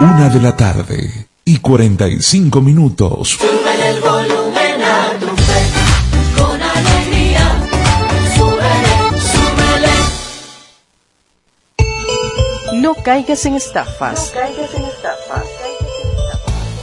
[0.00, 3.36] Una de la tarde y 45 minutos.
[3.38, 7.60] Sube el volumen a tu fe, con alegría.
[8.34, 9.92] Súbele, súbele.
[12.80, 14.32] No caigas en estafas.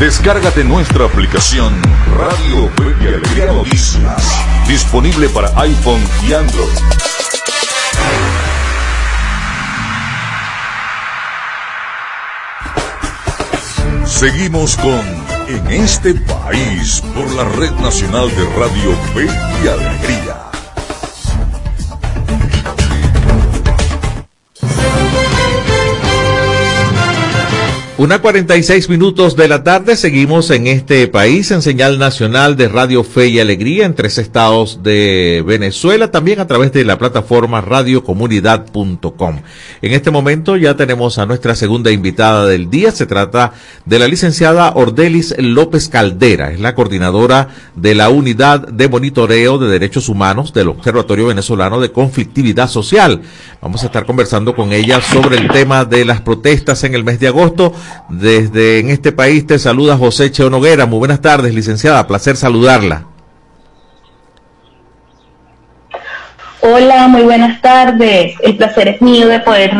[0.00, 1.74] Descárgate nuestra aplicación
[2.16, 6.68] Radio Fe y Alegría Noticias, disponible para iPhone y Android.
[14.06, 15.02] Seguimos con
[15.48, 19.26] En este país por la Red Nacional de Radio Fe
[19.62, 20.29] y Alegría.
[28.00, 33.04] Una 46 minutos de la tarde, seguimos en este país en señal nacional de Radio
[33.04, 39.40] Fe y Alegría en tres estados de Venezuela, también a través de la plataforma radiocomunidad.com.
[39.82, 43.52] En este momento ya tenemos a nuestra segunda invitada del día, se trata
[43.84, 49.68] de la licenciada Ordelis López Caldera, es la coordinadora de la Unidad de Monitoreo de
[49.68, 53.20] Derechos Humanos del Observatorio Venezolano de Conflictividad Social.
[53.60, 57.20] Vamos a estar conversando con ella sobre el tema de las protestas en el mes
[57.20, 57.74] de agosto
[58.08, 60.86] desde en este país te saluda José Cheo Noguera.
[60.86, 62.06] Muy buenas tardes, licenciada.
[62.06, 63.04] Placer saludarla.
[66.62, 68.34] Hola, muy buenas tardes.
[68.42, 69.72] El placer es mío de poder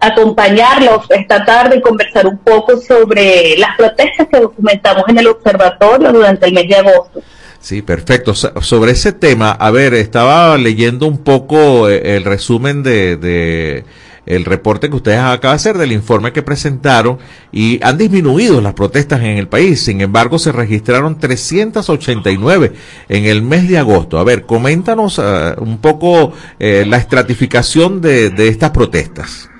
[0.00, 6.12] acompañarlos esta tarde y conversar un poco sobre las protestas que documentamos en el observatorio
[6.12, 7.22] durante el mes de agosto.
[7.60, 8.34] Sí, perfecto.
[8.34, 13.84] sobre ese tema, a ver, estaba leyendo un poco eh, el resumen de, de
[14.26, 17.18] el reporte que ustedes acaban de hacer del informe que presentaron
[17.52, 19.82] y han disminuido las protestas en el país.
[19.82, 22.72] Sin embargo, se registraron 389
[23.08, 24.18] en el mes de agosto.
[24.18, 29.50] A ver, coméntanos uh, un poco eh, la estratificación de, de estas protestas.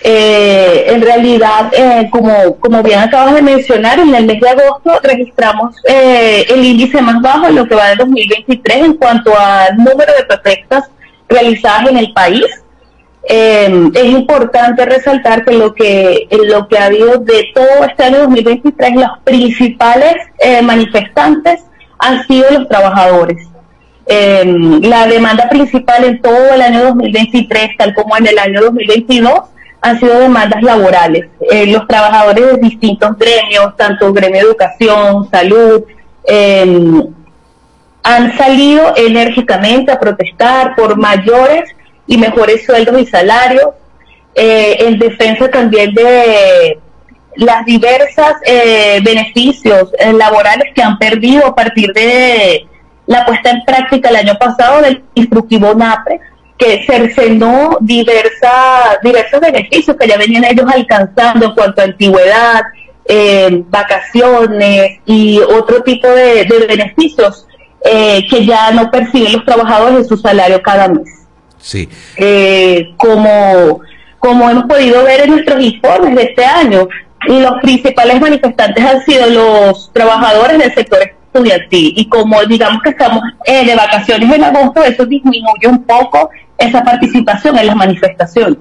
[0.00, 5.00] Eh, en realidad, eh, como, como bien acabas de mencionar, en el mes de agosto
[5.02, 9.76] registramos eh, el índice más bajo en lo que va de 2023 en cuanto al
[9.76, 10.84] número de protestas
[11.28, 12.46] realizadas en el país.
[13.30, 18.20] Eh, es importante resaltar que lo que lo que ha habido de todo este año
[18.20, 21.60] 2023, los principales eh, manifestantes
[21.98, 23.46] han sido los trabajadores.
[24.06, 24.44] Eh,
[24.82, 29.40] la demanda principal en todo el año 2023, tal como en el año 2022,
[29.80, 31.26] han sido demandas laborales.
[31.50, 35.84] Eh, los trabajadores de distintos gremios, tanto gremio de educación, salud,
[36.24, 37.02] eh,
[38.02, 41.70] han salido enérgicamente a protestar por mayores
[42.06, 43.68] y mejores sueldos y salarios,
[44.34, 46.78] eh, en defensa también de
[47.36, 52.66] las diversas eh, beneficios laborales que han perdido a partir de
[53.06, 56.20] la puesta en práctica el año pasado del instructivo NAPRE,
[56.58, 62.62] que cercenó diversa, diversos beneficios que ya venían ellos alcanzando en cuanto a antigüedad,
[63.04, 67.46] eh, vacaciones y otro tipo de, de beneficios
[67.84, 71.08] eh, que ya no perciben los trabajadores en su salario cada mes.
[71.58, 71.88] Sí.
[72.16, 73.80] Eh, como,
[74.18, 76.88] como hemos podido ver en nuestros informes de este año,
[77.26, 80.98] los principales manifestantes han sido los trabajadores del sector
[81.38, 86.30] estudiantil y como digamos que estamos eh, de vacaciones en agosto, eso disminuye un poco
[86.56, 88.58] esa participación en las manifestaciones.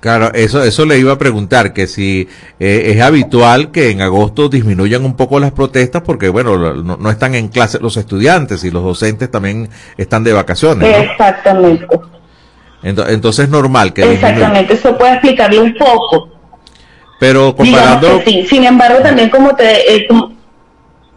[0.00, 2.28] Claro, eso, eso le iba a preguntar, que si
[2.60, 7.10] eh, es habitual que en agosto disminuyan un poco las protestas, porque bueno, no, no,
[7.10, 10.88] están en clase los estudiantes y los docentes también están de vacaciones.
[10.88, 10.96] ¿no?
[10.96, 11.86] Exactamente.
[12.82, 16.28] Entonces, es normal que Exactamente, eso puede explicarle un poco.
[17.18, 18.20] Pero comparando...
[18.24, 18.46] Sí.
[18.48, 19.96] Sin embargo, también como te...
[19.96, 20.26] Eh, como...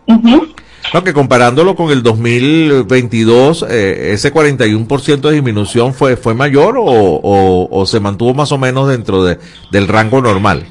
[0.07, 0.55] Uh -huh.
[0.93, 7.69] No, que comparándolo con el 2022, eh, ese 41% de disminución fue, fue mayor o,
[7.71, 9.37] o, se mantuvo más o menos dentro de,
[9.71, 10.65] del rango normal.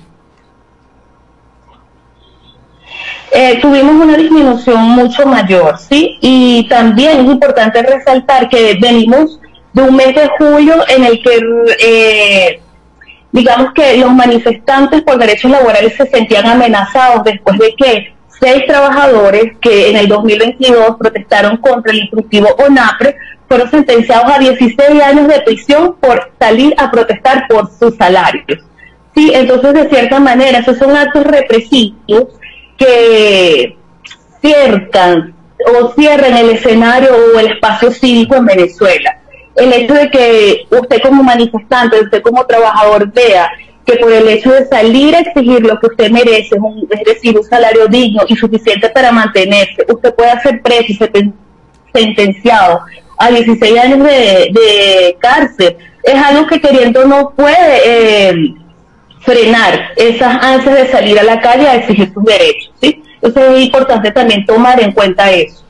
[3.30, 6.18] Eh, tuvimos una disminución mucho mayor, ¿sí?
[6.20, 9.38] Y también es importante resaltar que venimos
[9.72, 11.38] de un mes de julio en el que,
[11.80, 12.60] eh,
[13.30, 19.57] digamos que los manifestantes por derechos laborales se sentían amenazados después de que seis trabajadores
[19.61, 23.16] que en el 2022 protestaron contra el instructivo ONAPRE
[23.49, 28.62] fueron sentenciados a 16 años de prisión por salir a protestar por sus salarios.
[29.14, 32.26] Sí, entonces de cierta manera esos son actos represivos
[32.76, 33.76] que
[34.41, 35.34] ciertan
[35.66, 39.18] o cierran el escenario o el espacio cívico en Venezuela.
[39.57, 43.51] El hecho de que usted como manifestante, usted como trabajador vea
[43.89, 46.57] que por el hecho de salir a exigir lo que usted merece,
[46.91, 51.11] es decir, un salario digno y suficiente para mantenerse, usted puede ser preso y ser
[51.95, 52.80] sentenciado
[53.16, 55.76] a 16 años de, de cárcel.
[56.03, 57.80] Es algo que queriendo no puede
[58.28, 58.55] eh,
[59.20, 62.72] frenar esas ansias de salir a la calle a exigir sus derechos.
[62.82, 63.03] ¿sí?
[63.22, 65.64] Entonces es importante también tomar en cuenta eso.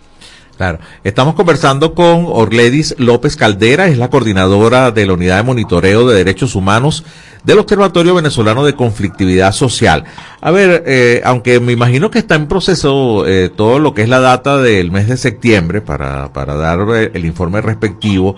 [0.58, 0.80] Claro.
[1.04, 6.16] Estamos conversando con Orledis López Caldera, es la coordinadora de la Unidad de Monitoreo de
[6.16, 7.04] Derechos Humanos
[7.44, 10.02] del Observatorio Venezolano de Conflictividad Social.
[10.40, 14.08] A ver, eh, aunque me imagino que está en proceso eh, todo lo que es
[14.08, 18.34] la data del mes de septiembre para, para dar eh, el informe respectivo,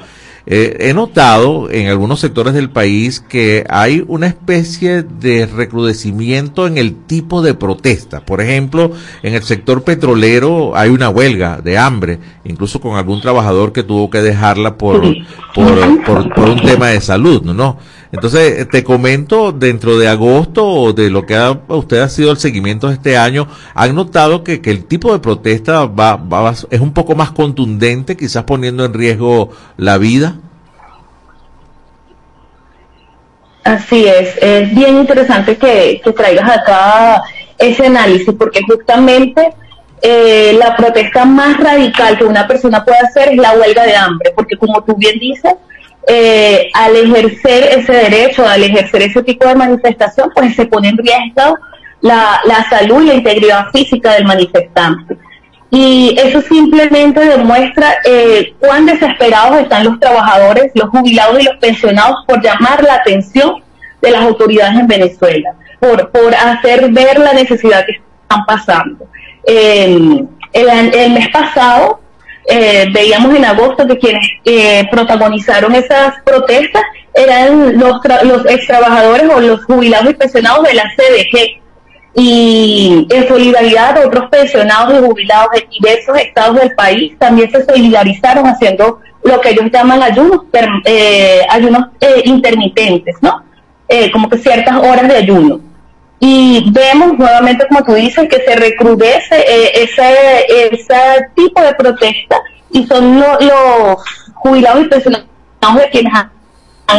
[0.47, 6.79] eh, he notado en algunos sectores del país que hay una especie de recrudecimiento en
[6.79, 8.25] el tipo de protesta.
[8.25, 13.73] Por ejemplo, en el sector petrolero hay una huelga de hambre, incluso con algún trabajador
[13.73, 15.03] que tuvo que dejarla por,
[15.55, 17.79] por, por, por un tema de salud, ¿no?
[18.13, 22.89] Entonces, te comento, dentro de agosto de lo que ha, usted ha sido el seguimiento
[22.89, 26.93] de este año, ¿han notado que, que el tipo de protesta va, va, es un
[26.93, 30.37] poco más contundente, quizás poniendo en riesgo la vida?
[33.63, 37.23] Así es, es bien interesante que, que traigas acá
[37.59, 39.55] ese análisis, porque justamente
[40.03, 44.33] eh, la protesta más radical que una persona puede hacer es la huelga de hambre,
[44.35, 45.53] porque como tú bien dices,
[46.07, 50.99] eh, al ejercer ese derecho, al ejercer ese tipo de manifestación, pues se pone en
[50.99, 51.59] riesgo
[52.01, 55.17] la, la salud y la integridad física del manifestante.
[55.71, 62.17] Y eso simplemente demuestra eh, cuán desesperados están los trabajadores, los jubilados y los pensionados
[62.27, 63.63] por llamar la atención
[64.03, 69.07] de las autoridades en Venezuela, por, por hacer ver la necesidad que están pasando.
[69.47, 72.01] Eh, el, el mes pasado
[72.47, 76.83] eh, veíamos en agosto que quienes eh, protagonizaron esas protestas
[77.15, 81.61] eran los, los ex trabajadores o los jubilados y pensionados de la CDG.
[82.13, 88.47] Y en solidaridad otros pensionados y jubilados de diversos estados del país también se solidarizaron
[88.47, 90.41] haciendo lo que ellos llaman ayunos,
[90.85, 93.45] eh, ayunos eh, intermitentes, ¿no?
[93.89, 95.61] Eh, como que ciertas horas de ayuno
[96.23, 102.37] y vemos nuevamente, como tú dices, que se recrudece eh, ese, ese tipo de protesta
[102.71, 103.97] y son los
[104.35, 105.27] jubilados y pensionados
[105.77, 106.31] de quienes han,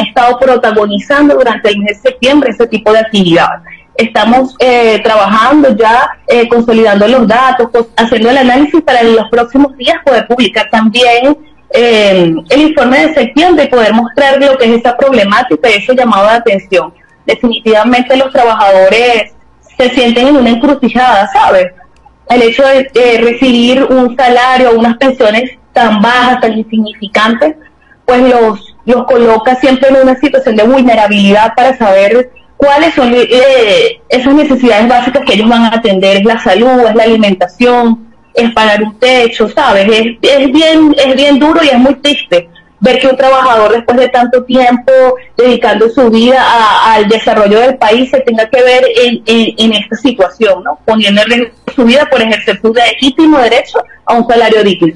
[0.07, 3.61] estado protagonizando durante el mes de septiembre ese tipo de actividades.
[3.95, 7.67] Estamos eh, trabajando ya, eh, consolidando los datos,
[7.97, 11.37] haciendo el análisis para en los próximos días poder publicar también
[11.73, 15.93] eh, el informe de septiembre y poder mostrar lo que es esa problemática y ese
[15.93, 16.93] llamado de atención
[17.25, 19.33] definitivamente los trabajadores
[19.77, 21.67] se sienten en una encrucijada, ¿sabes?
[22.29, 27.55] El hecho de recibir un salario, unas pensiones tan bajas, tan insignificantes,
[28.05, 34.01] pues los, los coloca siempre en una situación de vulnerabilidad para saber cuáles son eh,
[34.09, 36.17] esas necesidades básicas que ellos van a atender.
[36.17, 39.87] Es la salud, es la alimentación, es pagar un techo, ¿sabes?
[39.87, 42.49] Es, es, bien, es bien duro y es muy triste
[42.81, 44.91] ver que un trabajador después de tanto tiempo
[45.37, 46.43] dedicando su vida
[46.93, 50.79] al desarrollo del país se tenga que ver en, en, esta situación, ¿no?
[50.83, 54.93] Poniendo en riesgo su vida por ejercer su legítimo derecho a un salario digno.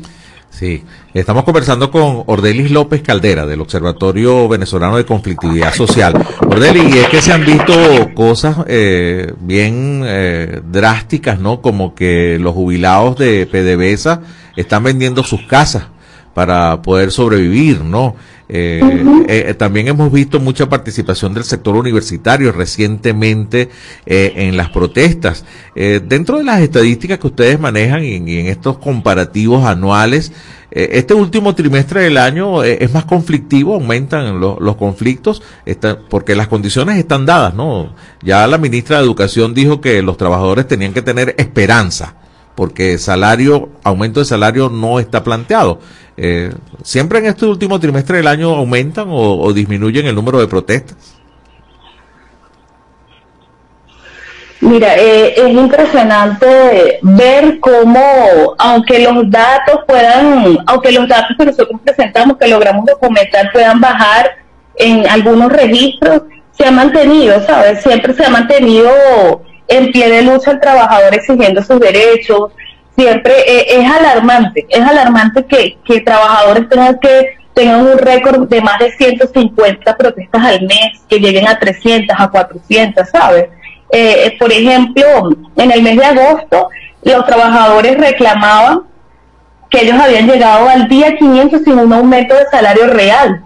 [0.49, 0.83] Sí,
[1.13, 6.13] estamos conversando con Ordelis López Caldera del Observatorio Venezolano de Conflictividad Social.
[6.39, 7.73] Ordelis, y es que se han visto
[8.15, 11.61] cosas eh, bien eh, drásticas, ¿no?
[11.61, 14.21] Como que los jubilados de PDVSA
[14.55, 15.87] están vendiendo sus casas
[16.35, 18.13] para poder sobrevivir, ¿no?
[18.49, 18.81] Eh,
[19.27, 23.69] eh, también hemos visto mucha participación del sector universitario recientemente
[24.05, 25.45] eh, en las protestas.
[25.73, 30.33] dentro de las estadísticas que ustedes manejan y, en estos comparativos anuales,
[30.71, 35.41] este último trimestre del año es más conflictivo, aumentan los conflictos,
[36.09, 37.95] porque las condiciones están dadas, ¿no?
[38.21, 42.15] Ya la ministra de Educación dijo que los trabajadores tenían que tener esperanza,
[42.55, 45.79] porque salario, aumento de salario no está planteado.
[46.17, 46.53] Eh,
[46.83, 50.95] ¿Siempre en este último trimestre del año aumentan o, disminuyen el número de protestas?
[54.61, 61.81] Mira, eh, es impresionante ver cómo, aunque los datos puedan, aunque los datos que nosotros
[61.83, 64.31] presentamos, que logramos documentar, puedan bajar
[64.77, 66.23] en algunos registros,
[66.57, 67.83] se ha mantenido, ¿sabes?
[67.83, 68.89] Siempre se ha mantenido
[69.67, 72.51] en pie de lucha el trabajador exigiendo sus derechos,
[72.95, 78.61] siempre eh, es alarmante, es alarmante que, que trabajadores tengan que tengan un récord de
[78.61, 83.45] más de 150 protestas al mes, que lleguen a 300, a 400, ¿sabes?
[83.91, 86.69] Eh, eh, por ejemplo, en el mes de agosto,
[87.01, 88.81] los trabajadores reclamaban
[89.69, 93.43] que ellos habían llegado al día 500 sin un aumento de salario real.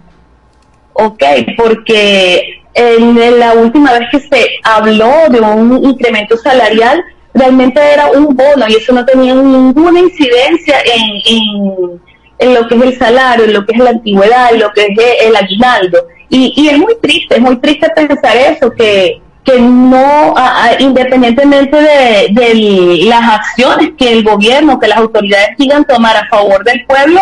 [0.93, 1.23] Ok,
[1.55, 7.03] porque en la última vez que se habló de un incremento salarial,
[7.33, 11.99] realmente era un bono y eso no tenía ninguna incidencia en,
[12.39, 14.87] en, lo que es el salario, en lo que es la antigüedad, en lo que
[14.87, 15.99] es el aguinaldo.
[16.29, 20.35] Y, y es muy triste, es muy triste pensar eso, que, que no,
[20.79, 26.63] independientemente de, de las acciones que el gobierno, que las autoridades sigan tomar a favor
[26.63, 27.21] del pueblo,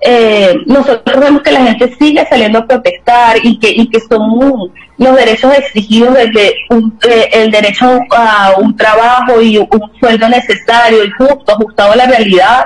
[0.00, 4.72] eh, nosotros vemos que la gente sigue saliendo a protestar y que, y que son
[4.96, 11.04] los derechos exigidos desde un- eh, el derecho a un trabajo y un sueldo necesario
[11.04, 12.64] y justo, ajustado a la realidad.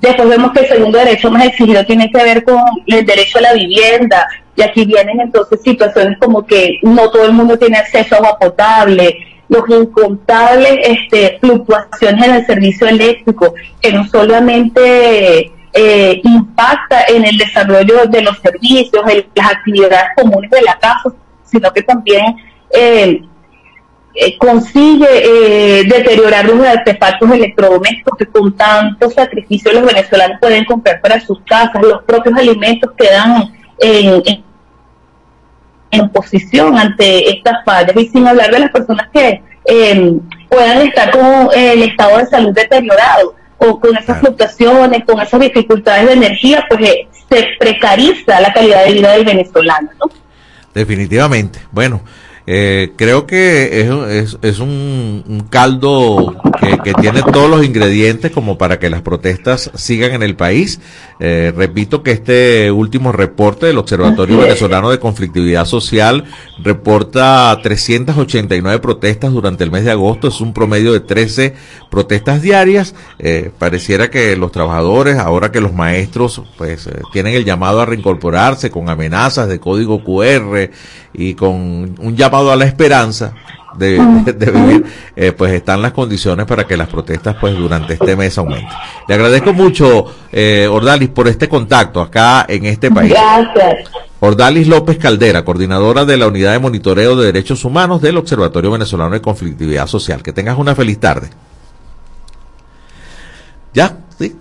[0.00, 3.42] Después vemos que el segundo derecho más exigido tiene que ver con el derecho a
[3.42, 4.28] la vivienda.
[4.54, 8.38] Y aquí vienen entonces situaciones como que no todo el mundo tiene acceso a agua
[8.38, 9.16] potable,
[9.48, 17.36] los incontables este, fluctuaciones en el servicio eléctrico, que no solamente eh, impacta en el
[17.36, 21.12] desarrollo de los servicios, en las actividades comunes de la casa,
[21.44, 22.36] sino que también
[22.70, 23.22] eh,
[24.20, 31.00] eh, consigue eh, deteriorar los artefactos electrodomésticos que con tanto sacrificio los venezolanos pueden comprar
[31.00, 34.42] para sus casas, los propios alimentos quedan en,
[35.92, 37.94] en, posición ante estas fallas.
[37.96, 42.52] Y sin hablar de las personas que eh, puedan estar con el estado de salud
[42.52, 48.52] deteriorado o con esas fluctuaciones, con esas dificultades de energía, pues eh, se precariza la
[48.52, 49.90] calidad de vida del venezolano.
[50.00, 50.10] ¿no?
[50.72, 51.60] Definitivamente.
[51.72, 52.00] Bueno,
[52.50, 58.30] eh, creo que es, es, es un, un caldo que, que tiene todos los ingredientes
[58.30, 60.80] como para que las protestas sigan en el país.
[61.20, 64.38] Eh, repito que este último reporte del Observatorio.
[64.38, 66.24] Venezolano de Conflictividad Social
[66.62, 70.28] reporta 389 protestas durante el mes de agosto.
[70.28, 71.54] Es un promedio de 13
[71.90, 72.94] protestas diarias.
[73.18, 77.86] Eh, pareciera que los trabajadores, ahora que los maestros pues eh, tienen el llamado a
[77.86, 80.70] reincorporarse con amenazas de código QR
[81.12, 83.32] y con un llamado a la esperanza
[83.76, 84.84] de, de- de vivir,
[85.16, 88.68] eh, pues están las condiciones para que las protestas pues durante este mes aumenten.
[89.06, 93.10] Le agradezco mucho, eh, Ordalis, por este contacto acá en este país.
[93.12, 93.90] Gracias.
[94.20, 99.10] Ordalis López Caldera, coordinadora de la Unidad de Monitoreo de Derechos Humanos del Observatorio Venezolano
[99.10, 100.22] de Conflictividad Social.
[100.24, 101.28] Que tengas una feliz tarde.
[103.74, 103.96] ¿Ya?
[104.18, 104.34] ¿Sí?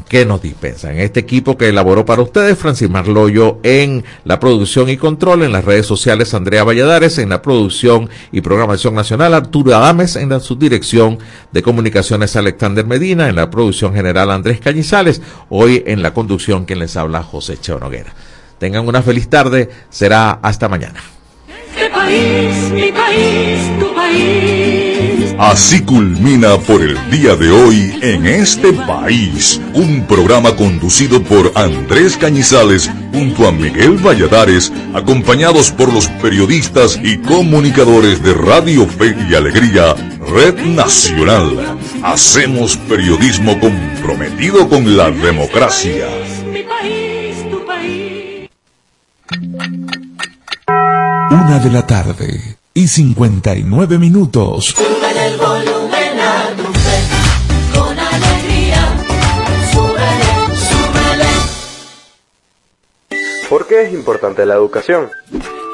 [0.09, 0.93] que nos dispensan.
[0.93, 5.53] En este equipo que elaboró para ustedes, Francis Marloyo en la producción y control, en
[5.53, 10.41] las redes sociales Andrea Valladares, en la producción y programación nacional Arturo Adames, en la
[10.41, 11.19] subdirección
[11.53, 16.79] de comunicaciones Alexander Medina, en la producción general Andrés Cañizales, hoy en la conducción quien
[16.79, 18.15] les habla José Cheo Noguera.
[18.59, 21.01] Tengan una feliz tarde, será hasta mañana.
[21.49, 25.35] Este país, mi país, tu país.
[25.39, 32.17] Así culmina por el día de hoy en este país, un programa conducido por Andrés
[32.17, 39.35] Cañizales junto a Miguel Valladares, acompañados por los periodistas y comunicadores de Radio Fe y
[39.35, 41.79] Alegría, Red Nacional.
[42.03, 46.07] Hacemos periodismo comprometido con la democracia.
[51.31, 54.67] Una de la tarde y 59 minutos.
[54.67, 56.99] Súbele el volumen a tu fe.
[57.75, 58.97] Con alegría.
[59.73, 60.31] Súbele,
[60.69, 61.25] súbele.
[63.49, 65.11] ¿Por qué es importante la educación?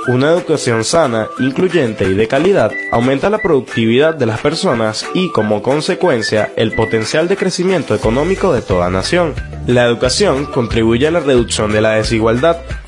[0.08, 5.62] Una educación sana, incluyente y de calidad aumenta la productividad de las personas y, como
[5.62, 9.34] consecuencia, el potencial de crecimiento económico de toda nación.
[9.68, 12.56] La educación contribuye a la reducción de la desigualdad,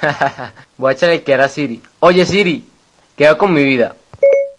[0.78, 1.80] Voy a echarle que era Siri.
[2.00, 2.64] Oye Siri,
[3.16, 3.96] ¿qué hago con mi vida?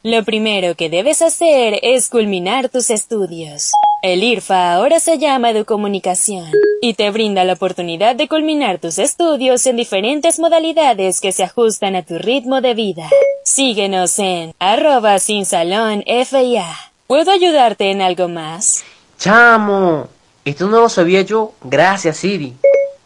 [0.03, 3.71] Lo primero que debes hacer es culminar tus estudios.
[4.01, 9.65] El IRFA ahora se llama Educomunicación y te brinda la oportunidad de culminar tus estudios
[9.65, 13.09] en diferentes modalidades que se ajustan a tu ritmo de vida.
[13.45, 16.67] Síguenos en arroba sin salón FIA.
[17.07, 18.83] ¿Puedo ayudarte en algo más?
[19.17, 20.09] Chamo,
[20.43, 21.53] esto no lo sabía yo.
[21.63, 22.53] Gracias Siri.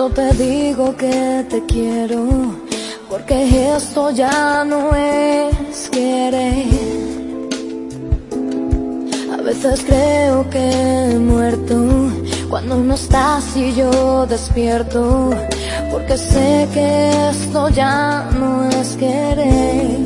[0.00, 2.26] Cuando te digo que te quiero,
[3.10, 6.68] porque esto ya no es querer.
[9.30, 11.76] A veces creo que he muerto
[12.48, 15.30] cuando no estás y yo despierto,
[15.90, 19.98] porque sé que esto ya no es querer.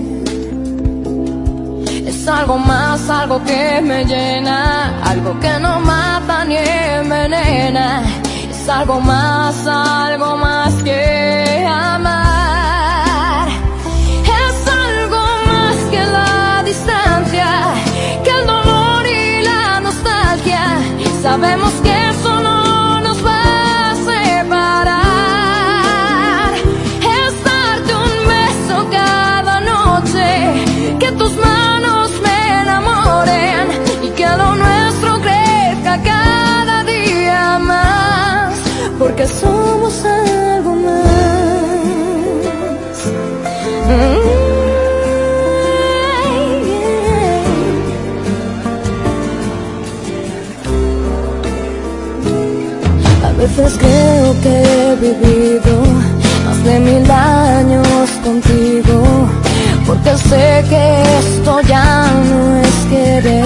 [2.04, 8.23] Es algo más, algo que me llena, algo que no mata ni envenena.
[8.64, 13.46] Es algo más, algo más que amar.
[14.24, 17.46] Es algo más que la distancia,
[18.24, 20.78] que el dolor y la nostalgia.
[21.20, 21.83] Sabemos que
[39.28, 40.94] somos algo más.
[53.24, 55.82] A veces creo que he vivido
[56.44, 59.28] más de mil años contigo
[59.86, 63.44] porque sé que esto ya no es querer.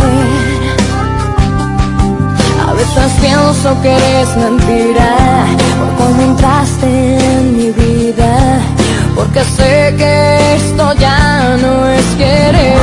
[2.69, 5.28] A veces pienso que eres mentira
[9.97, 12.77] que esto ya no es querer.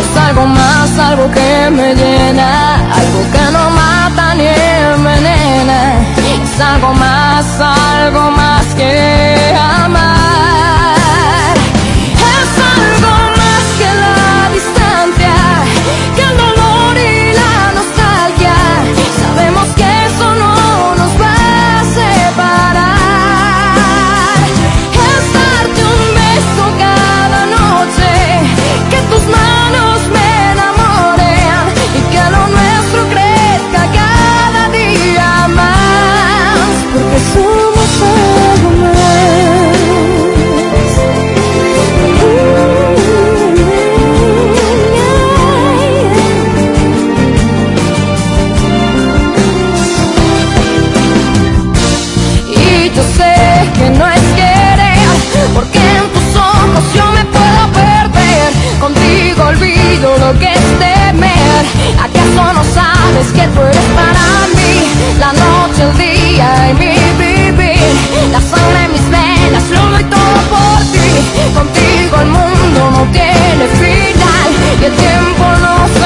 [0.00, 5.94] Es algo más, algo que me llena, algo que no mata ni envenena.
[6.44, 9.15] Es algo más, algo más que
[59.56, 61.64] olvido lo que es temer.
[61.98, 64.24] ¿Acaso no sabes que tú eres para
[64.56, 64.74] mí?
[65.18, 68.30] La noche, el día y mi vivir.
[68.32, 71.08] La sangre en mis venas, lo doy todo por ti.
[71.54, 74.48] Contigo el mundo no tiene final
[74.80, 76.05] y el tiempo no se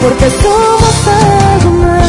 [0.00, 2.00] porque somos algo más.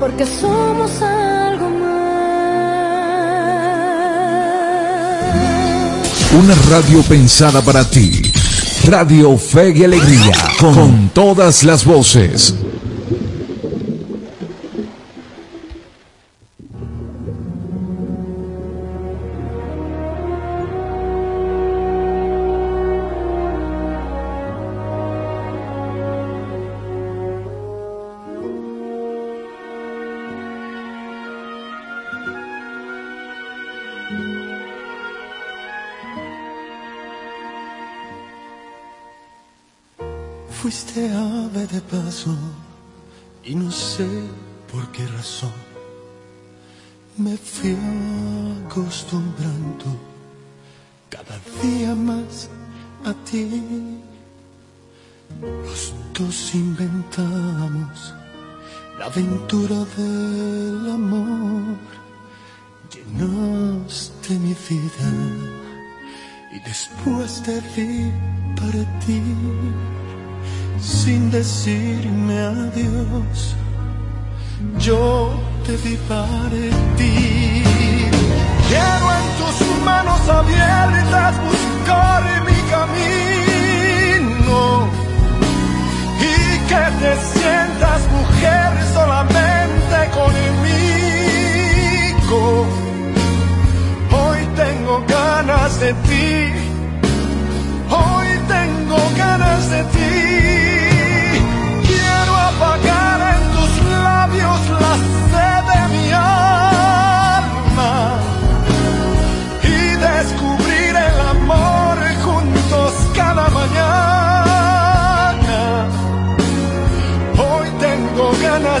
[0.00, 1.20] Porque somos algo
[6.38, 8.22] Una radio pensada para ti.
[8.86, 10.32] Radio Fe y Alegría.
[10.58, 12.54] Con todas las voces.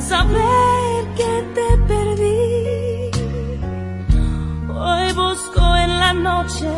[0.00, 3.10] saber que te perdí.
[4.68, 6.70] Hoy busco en la noche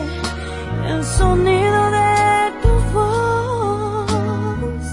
[0.88, 4.84] el sonido de tu voz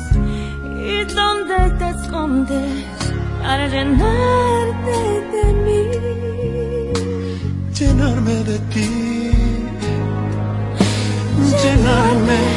[0.92, 2.86] y donde te escondes
[3.42, 4.98] para llenarte
[5.34, 5.84] de mí.
[7.78, 8.90] Llenarme de ti.
[11.64, 12.49] Llenarme.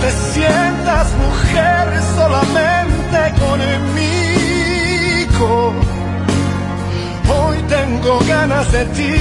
[0.00, 1.84] te sientas mujer
[2.16, 5.52] solamente conmigo.
[7.28, 9.14] Hoy tengo ganas de ti